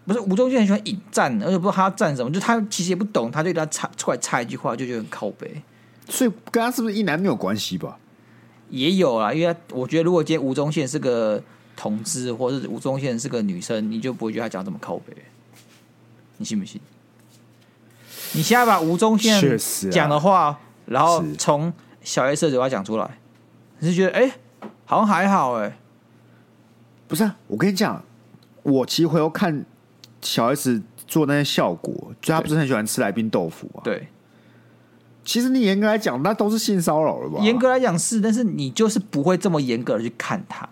[0.06, 5.62] 不是吴宗宪很喜欢引战，而且不知道他要战什么，就他其实也不懂，他就给他插出来插一句话，就觉得很靠北。
[6.08, 7.96] 所以跟他是不是一男没有关系吧？
[8.68, 11.42] 也有啦，因为我觉得如果今天吴宗宪是个
[11.74, 15.14] 同志，或者是吴宗宪是个女生，你就不会觉得他讲这么靠北。
[16.36, 16.78] 你信不信？
[18.32, 19.58] 你现在把吴宗宪
[19.90, 23.18] 讲的话，啊、然后从小 S 的嘴巴讲出来，
[23.78, 24.34] 你是觉得哎、欸，
[24.84, 25.76] 好像还好哎、欸？
[27.08, 28.04] 不是啊，我跟你讲，
[28.62, 29.64] 我其实回头看。
[30.24, 33.84] 小 S 做那些效果，就他不是很喜欢吃来宾豆腐啊？
[33.84, 34.08] 对，
[35.24, 37.38] 其实你严格来讲，那都是性骚扰了吧？
[37.42, 40.68] 严格来讲是，但是你就是不会这么严格的去看他，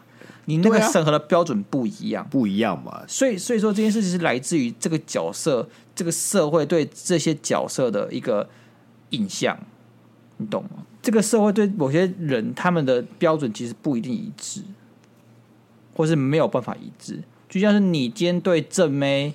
[0.46, 3.02] 你那个审核的标准不一样，啊、不一样嘛。
[3.06, 8.48] 所以，所以说这件事情是来自于这个角色，这个社会对这些角色的一个
[9.10, 9.58] 印象，
[10.38, 10.86] 你懂吗？
[11.02, 14.62] 这个社会对某些人他们的标准其实不一定一致，
[15.94, 17.22] 或是没有办法一致。
[17.52, 19.34] 就像是你今天对正妹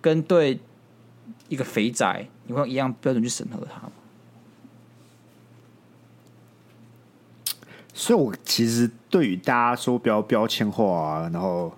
[0.00, 0.58] 跟对
[1.48, 3.92] 一个肥仔，你会用一样标准去审核他吗？
[7.94, 11.72] 所以，我其实对于大家说不要标签化啊，然后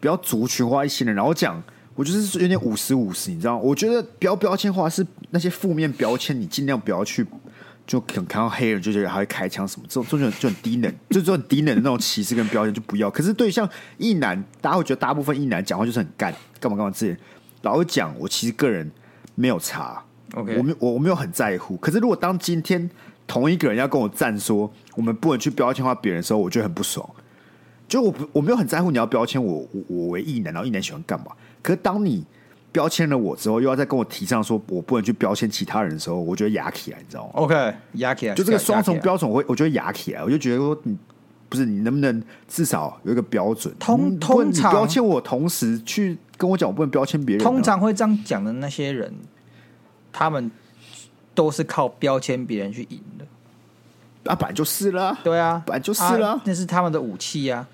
[0.00, 1.62] 不要族群化一些人，然后讲，
[1.94, 3.58] 我就是有点五十五十，你知道？
[3.58, 7.26] 我觉得不要标签化是那些负面标签，你尽量不要去
[7.90, 13.10] 就可能看到黑人就觉得还会开枪什么，这种这种就很低能，就 这种低能的那种歧视跟标签就不要。
[13.10, 13.68] 可是对像
[13.98, 17.16] 一男，大家会觉得大部分一男讲话就是很干，干嘛干嘛之类。
[17.62, 18.88] 老实讲，我其实个人
[19.34, 20.00] 没有差
[20.34, 21.76] ，OK，我没我我没有很在乎。
[21.78, 22.88] 可是如果当今天
[23.26, 27.04] 同一个人要跟我站说我们不能去标签化别人的时候，我觉得很不爽。
[27.88, 31.32] 就我不我没有很在乎你要标签我我我为异男，然后异男喜欢干嘛？
[31.60, 32.24] 可是当你
[32.72, 40.96] 标签了我之后，又要再跟我提倡说我不能去标签其他人的时候，我觉得牙起来，你知道吗？OK，牙起来，就这个双重标准，我会我觉得牙起来，我就觉得说你
[41.48, 43.74] 不是你能不能至少有一个标准？
[43.78, 47.44] 通通常标签我，同时去跟我讲我不能标签别人。
[47.44, 49.12] 通常会这样讲的那些人，
[50.12, 50.50] 他们
[51.34, 53.26] 都是靠标签别人去赢的。
[54.30, 57.68] 啊，本来就是了，对啊，本来就是了，啊、那是他们的武器呀、啊。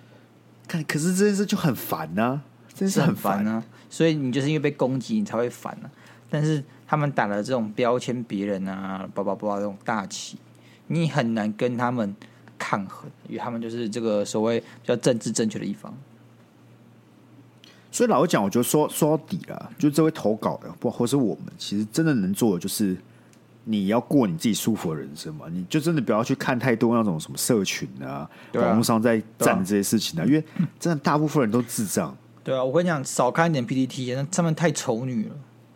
[0.68, 2.40] 看，可是这件事就很烦呐、啊，
[2.72, 3.62] 真是很烦啊。
[3.96, 5.88] 所以你就是因为被攻击，你才会烦啊。
[6.28, 10.36] 但是他们打了这种标签别人啊，叭叭叭这种大旗，
[10.88, 12.14] 你很难跟他们
[12.58, 15.94] 抗衡，因为他们就是这个所谓比较政治正确的一方。
[17.90, 22.94] 所以老实讲，我觉得说说到底了，就这位投稿的，不或是我们，其实真的能做的就是，
[23.64, 25.46] 你要过你自己舒服的人生嘛。
[25.50, 30.44] 你就真的不要去看太多那种什么社群啊，网络上在战这些事情啊，因为
[30.78, 32.14] 真的大部分人都智障。
[32.46, 35.34] 对啊，我跟你讲，少看一点 PPT，那上面太丑女了，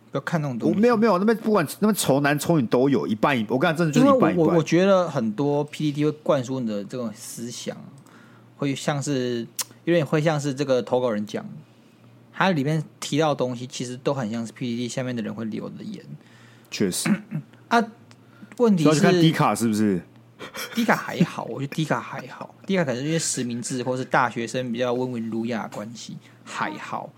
[0.09, 0.73] 不要看那种东西。
[0.73, 4.45] 我没有没有，那边不管那边丑男丑女都有一半一，我跟你讲真的就是一半一半。
[4.47, 7.75] 我我觉得很多 PPT 会灌输你的这种思想，
[8.55, 9.45] 会像是
[9.83, 11.45] 有点会像是这个投稿人讲，
[12.31, 16.01] 他里面提到的东西，其实都很像是 PPT 下面的人会留的言。
[16.69, 17.09] 确实
[17.67, 17.83] 啊，
[18.59, 20.01] 问题是看迪卡是不是？
[20.73, 26.15] 迪卡还好，我觉得迪卡还好，迪卡可能是因为实名制或是大学生比较温文儒雅的关系。
[26.51, 27.09] 还好，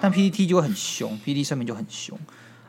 [0.00, 2.18] 但 PTT 就会很凶，PTT 上面就很凶。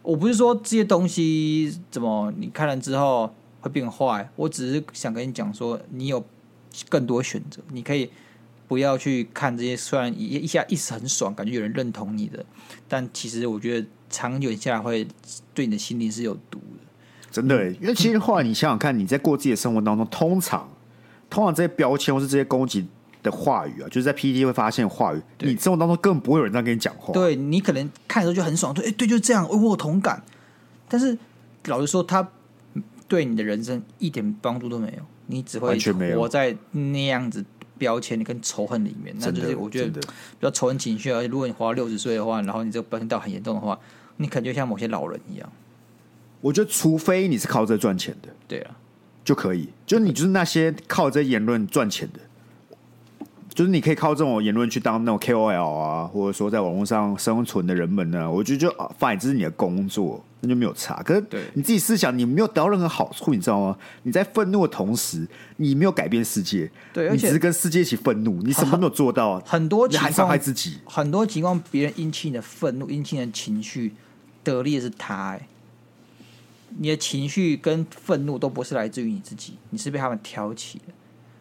[0.02, 6.24] 我不是说这些东西怎么你看了之后会变坏，我只是想跟你讲说，你有
[6.90, 8.10] 更多选择，你可以
[8.68, 9.78] 不要去看这些。
[9.78, 12.46] 虽然一一下一时很爽，感觉有人认同你的，
[12.88, 15.08] 但其实我觉得长久下来会
[15.54, 16.84] 对你的心灵是有毒的。
[17.32, 20.70] 真的，因为其实后来你想想看，你在过自己的生活当中，通常
[21.30, 22.86] 通常这些标签或是这些攻击。
[23.24, 27.14] 的话语啊，就是在 PTT 会发现话语，你生活当中根本不会有人这样跟你讲话。
[27.14, 30.22] 对，你可能看的时候就很爽，对，哎，对，就这样，我有同感。
[30.90, 31.18] 但是
[31.66, 32.28] 老实说，他
[33.08, 35.80] 对你的人生一点帮助都没有，你只会
[36.14, 37.44] 活在那样子
[37.78, 39.16] 标签你跟仇恨里面。
[39.20, 40.08] 那就是我觉得比
[40.42, 41.10] 较仇恨情绪。
[41.10, 43.80] 而且如果你活到六十岁的话，然后你这个标签到很严重的话，
[44.18, 45.50] 你可能就像某些老人一样。
[46.42, 48.76] 我觉得，除非你是靠这赚钱的，对啊，
[49.24, 49.70] 就可以。
[49.86, 52.20] 就是你就是那些靠这言论赚钱的。
[53.54, 61.04] 就是你可以靠这种言论去当那种 KOL 啊，或者说在网络上生存的人们呢，我觉得就啊，fine，这是你的工作，那就没有差。
[61.04, 61.24] 可是
[61.54, 63.78] 你自己思想，你没有得到任何好处，你知道吗？
[64.02, 65.28] 你在愤怒的同时，
[65.58, 69.40] 你没有改变世界，对，你只是跟世界一起愤怒，你什么都没有做到。
[69.42, 70.80] 很多情况，还伤害自己。
[70.86, 73.94] 很多情况，别人引起你的愤怒，引起你的情绪，
[74.44, 75.30] 得利的是他。
[75.34, 75.48] 哎，
[76.80, 80.86] 你的情绪跟愤怒都不是来自于你自己，你是被他们挑起的，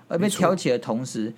[0.09, 1.33] 而被挑起的同时。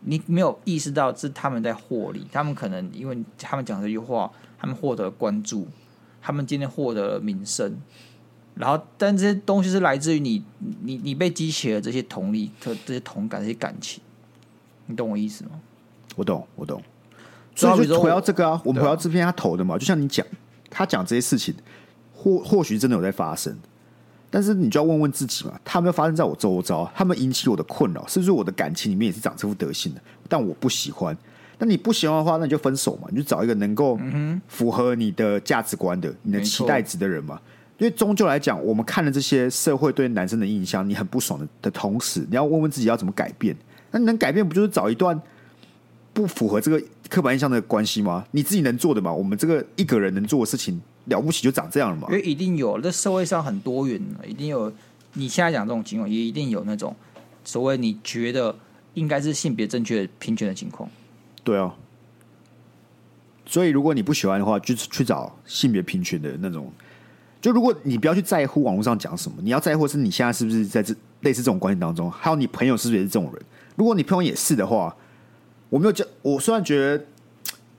[0.00, 5.66] 你没有意识到是他们在获利，他们可能因为他们讲这句话，他们获得了关注，
[6.22, 7.76] 他们今天获得了名声，
[8.54, 10.44] 然后但这些东西是来自于你，
[10.82, 14.02] 你你被激起了这些同理、这这些同感、这些感情，
[14.86, 15.50] 你懂我意思吗？
[16.16, 16.82] 我懂，我懂。
[17.54, 20.24] 所以就回到这个啊，我们回到这篇他投的嘛，就像你讲，
[20.70, 21.54] 他讲这些事情，
[22.14, 23.58] 或或许真的有在发生。
[24.30, 30.00] 但是你就要问问自己嘛，他们要发生在我周遭，他们引起我的困扰，是不是我的感情里面也是长这副德性的？
[30.28, 31.16] 但我不喜欢。
[31.58, 33.98] 那你不喜欢的话，那你就分手嘛，你就找一个能够
[34.46, 37.40] 符合你的价值观的、你的期待值的人嘛。
[37.78, 43.56] 因为终究来讲，我们看了这些社会对男生的印象，你很不爽的的同时，你要问问自己要怎么改变。
[43.90, 45.20] 那你能改变，不就是找一段
[46.18, 48.24] 不符合这个刻板印象的关系吗？
[48.32, 49.12] 你自己能做的嘛？
[49.12, 50.82] 我们这个一个人能做的事情。
[51.04, 52.08] 了不起就长这样了嘛？
[52.10, 54.70] 因为一定有，这社会上很多元，一定有。
[55.12, 56.94] 你现在讲这种情况，也一定有那种
[57.44, 58.54] 所谓你觉得
[58.94, 60.90] 应该是性别正确、平权的情况。
[61.44, 61.72] 对啊，
[63.46, 66.70] 所以如果你不喜欢的话，就去找性别平权的那种。
[67.40, 73.42] 就如果你不要去在乎网络上讲什么，你要在乎是你现在是不是在这类似这种关系当中，还有你朋友是不是也是这种人？
[73.76, 74.94] 如果你朋友也是的话，
[75.68, 77.04] 我没有交，我虽然觉得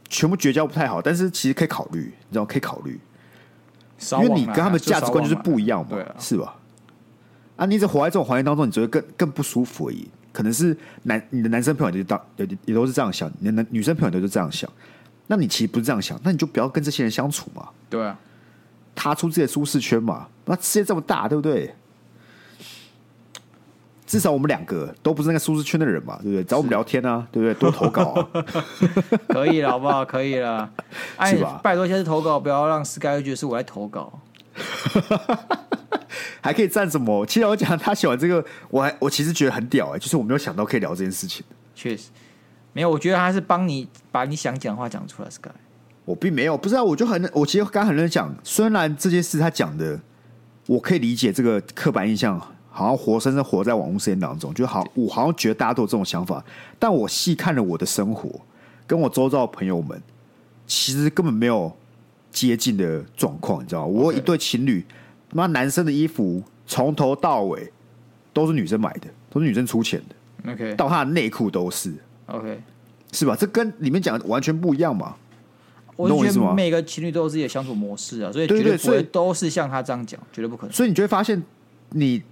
[0.09, 2.99] 全部绝交不太好，但是其实可以考虑，你知道可以考虑。
[4.13, 6.55] 因为你跟他们价值观就是不一样嘛，是吧？
[7.57, 10.07] 啊，你一直活在这种环境当中，你只会更更不舒服而已。
[10.31, 14.71] 可能是男你的男生朋友就当也也都是这样想，你的男女生朋友都是这样想。
[15.27, 17.67] 那你其实不是这样想，那你就不要跟这些人相处嘛。
[17.89, 18.17] 对啊，
[18.95, 20.27] 踏出自己的舒适圈嘛。
[20.45, 21.75] 那世界这么大，对不对？
[24.09, 26.43] 至少我们两个都不是那个舒适圈的人嘛，对不对？
[26.43, 27.53] 找我们聊天啊， 对不对？
[27.53, 28.43] 多投稿啊，
[29.29, 30.03] 可以了，好不好？
[30.03, 30.67] 可以了，
[31.17, 31.31] 哎，
[31.61, 34.19] 拜托，下次投稿不要让 Sky 觉得是我在投稿，
[36.41, 37.23] 还可以赞什么？
[37.27, 41.45] 其实我讲他喜欢这个，我还我其实觉得很屌哎、欸，就是我没有想到可以聊这件事情。
[41.75, 42.09] 确实，
[42.73, 45.51] 没有，我觉得他是帮你把你想讲的话讲出来，Sky。
[46.05, 49.99] 我并没有，不是啊，我就很，我其实刚刚很认真讲，虽然这件事他讲的，
[50.65, 56.43] 我可以理解这个刻板印象，好像活生生活在网络世界当中，就好，我好像觉得大家都有这种想法，
[56.77, 58.29] 但我细看了我的生活，
[58.85, 60.01] 跟我周遭的朋友们，
[60.67, 61.71] 其实根本没有
[62.31, 63.87] 接近的状况，你知道吗？
[63.87, 64.85] 我有一对情侣，
[65.33, 67.71] 妈男生的衣服从头到尾
[68.31, 71.93] 都是女生买的，都是女生出钱的，OK，到他的内裤都是
[72.27, 72.61] ，OK，
[73.11, 73.35] 是吧？
[73.35, 75.15] 这跟里面讲的完全不一样嘛。
[75.95, 80.71] 我觉得每个情侣都有自己的相处模式啊，所以绝对不会都是像他这样讲，绝对不可能。
[80.73, 81.43] 所以你就会发现，
[81.89, 82.23] 你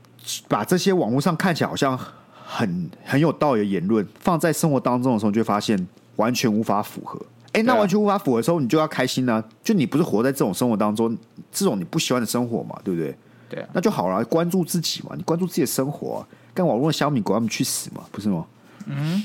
[0.48, 1.98] 把这些网络上看起来好像
[2.46, 7.20] 很很有道理的言论，放在生活当中的时候，你就会发现完全无法符合。
[7.54, 9.44] 哎，那完全无法符合的时候，你就要开心呢、啊。
[9.64, 11.18] 就你不是活在这种生活当中，
[11.52, 13.16] 这种你不喜欢的生活嘛，对不对？
[13.50, 18.46] 对啊，那就好了，关注自己嘛，你关注自己的生活、啊，跟网络的小米管他们去死嘛，不是吗？
[18.86, 19.24] 嗯，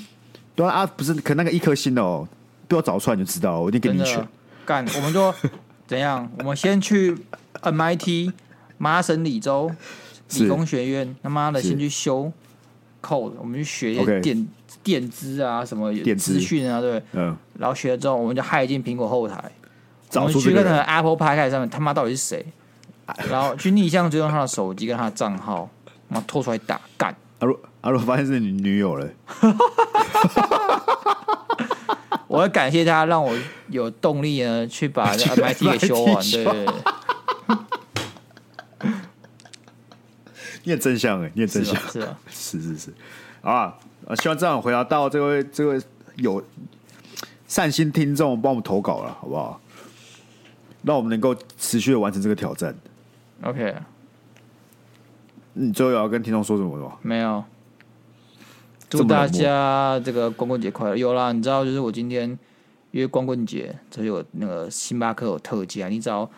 [0.55, 2.27] 对啊，不是，可那个一颗星的哦，
[2.69, 4.27] 被我找出来你就知道，我一定给你选。
[4.65, 5.35] 干，我们就
[5.87, 6.31] 怎样？
[6.39, 7.19] 我们先去
[7.63, 8.33] MIT
[8.79, 9.71] 麻省理州
[10.39, 12.31] 理工学院，他妈的先去修
[13.03, 14.49] code，我们去学一些电
[14.83, 19.43] 电资啊，什么资讯啊，对，嗯，然后学了之后，我们就害进苹果后台，
[20.09, 22.47] 找出我们去跟那个 Apple Podcast 上面，他妈到底是谁？
[23.29, 25.69] 然后去逆向追踪他的手机跟他的账号，
[26.09, 27.15] 然后拖出来打干。
[27.41, 29.09] 阿若阿若发现是你女友了。
[32.29, 33.37] 我要感谢他，让我
[33.69, 36.25] 有动力呢，去把 MIT 给修完。
[36.31, 36.67] 对，对，对，
[40.65, 42.95] 你很正向哎，你很正向，是啊，是 是是，
[43.43, 43.77] 啊，
[44.21, 45.81] 希望这样回答到这位这位
[46.17, 46.43] 有
[47.47, 49.61] 善心听众帮我们投稿了，好不好？
[50.83, 52.75] 让我们能够持续的完成这个挑战。
[53.43, 53.75] OK，
[55.53, 56.99] 你最后有要跟听众说什么吗？
[57.03, 57.45] 没有。
[58.89, 60.97] 祝大家这个光棍节快乐！
[60.97, 62.29] 有啦，你知道，就是我今天
[62.91, 66.31] 因为光棍节，就有那个星巴克有特价，你只要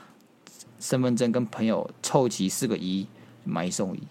[0.78, 3.08] 身份证跟朋友凑齐四个一，
[3.42, 4.02] 买一送一。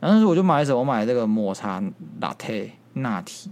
[0.00, 0.78] 然后我就买什么？
[0.80, 1.82] 我买这个抹茶
[2.18, 3.50] 拿铁拿铁，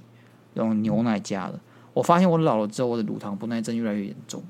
[0.55, 1.59] 用牛奶加的。
[1.93, 4.43] 我发现我老了之后，我的乳糖不耐症越来越严重。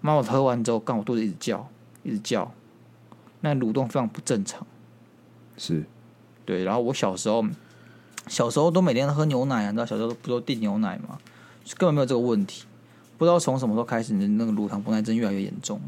[0.00, 1.68] 妈，我喝完之后，刚我肚子一直叫，
[2.02, 2.52] 一直叫，
[3.40, 4.66] 那蠕动非常不正常。
[5.56, 5.84] 是，
[6.44, 6.64] 对。
[6.64, 7.44] 然后我小时候。
[8.26, 11.18] 小时候都每天喝牛奶啊，你知道小时候不都订牛奶吗？
[11.78, 12.66] 根本没有这个问题。
[13.16, 15.80] 不知道从什么时候开始，你的那个乳糖不耐症越来越严重。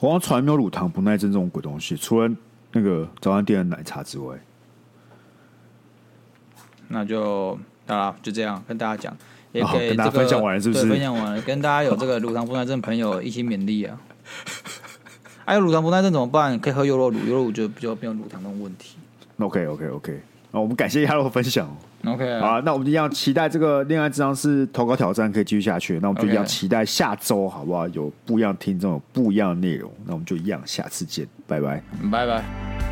[0.00, 2.28] 我好像从来没有乳糖不耐症这种鬼东西，除了
[2.72, 4.38] 那个早餐店的奶茶之外。
[6.88, 9.16] 那就好了，就这样跟大家讲，
[9.52, 10.86] 也跟大家分享完了，是不是？
[10.86, 14.00] 分享完了，跟大家有这个乳糖不耐症朋友一起勉励啊。
[15.44, 16.58] 还 有乳糖不耐症怎么办？
[16.58, 18.96] 可以喝优酪乳，优酪乳就比较没有乳糖那种问题。
[19.38, 19.86] OK，OK，OK。
[19.86, 20.20] Okay, okay, okay.
[20.50, 21.76] 我们感谢亚洛分享。
[22.06, 25.98] OK，好，那我们一样期待这个恋爱智商是投稿挑战可以继续下去。
[26.00, 27.86] 那我们就一样期待下周，好不好？
[27.88, 29.90] 有不一样听众，有不一样的内容。
[30.06, 32.89] 那我们就一样，下次见，拜拜，拜拜。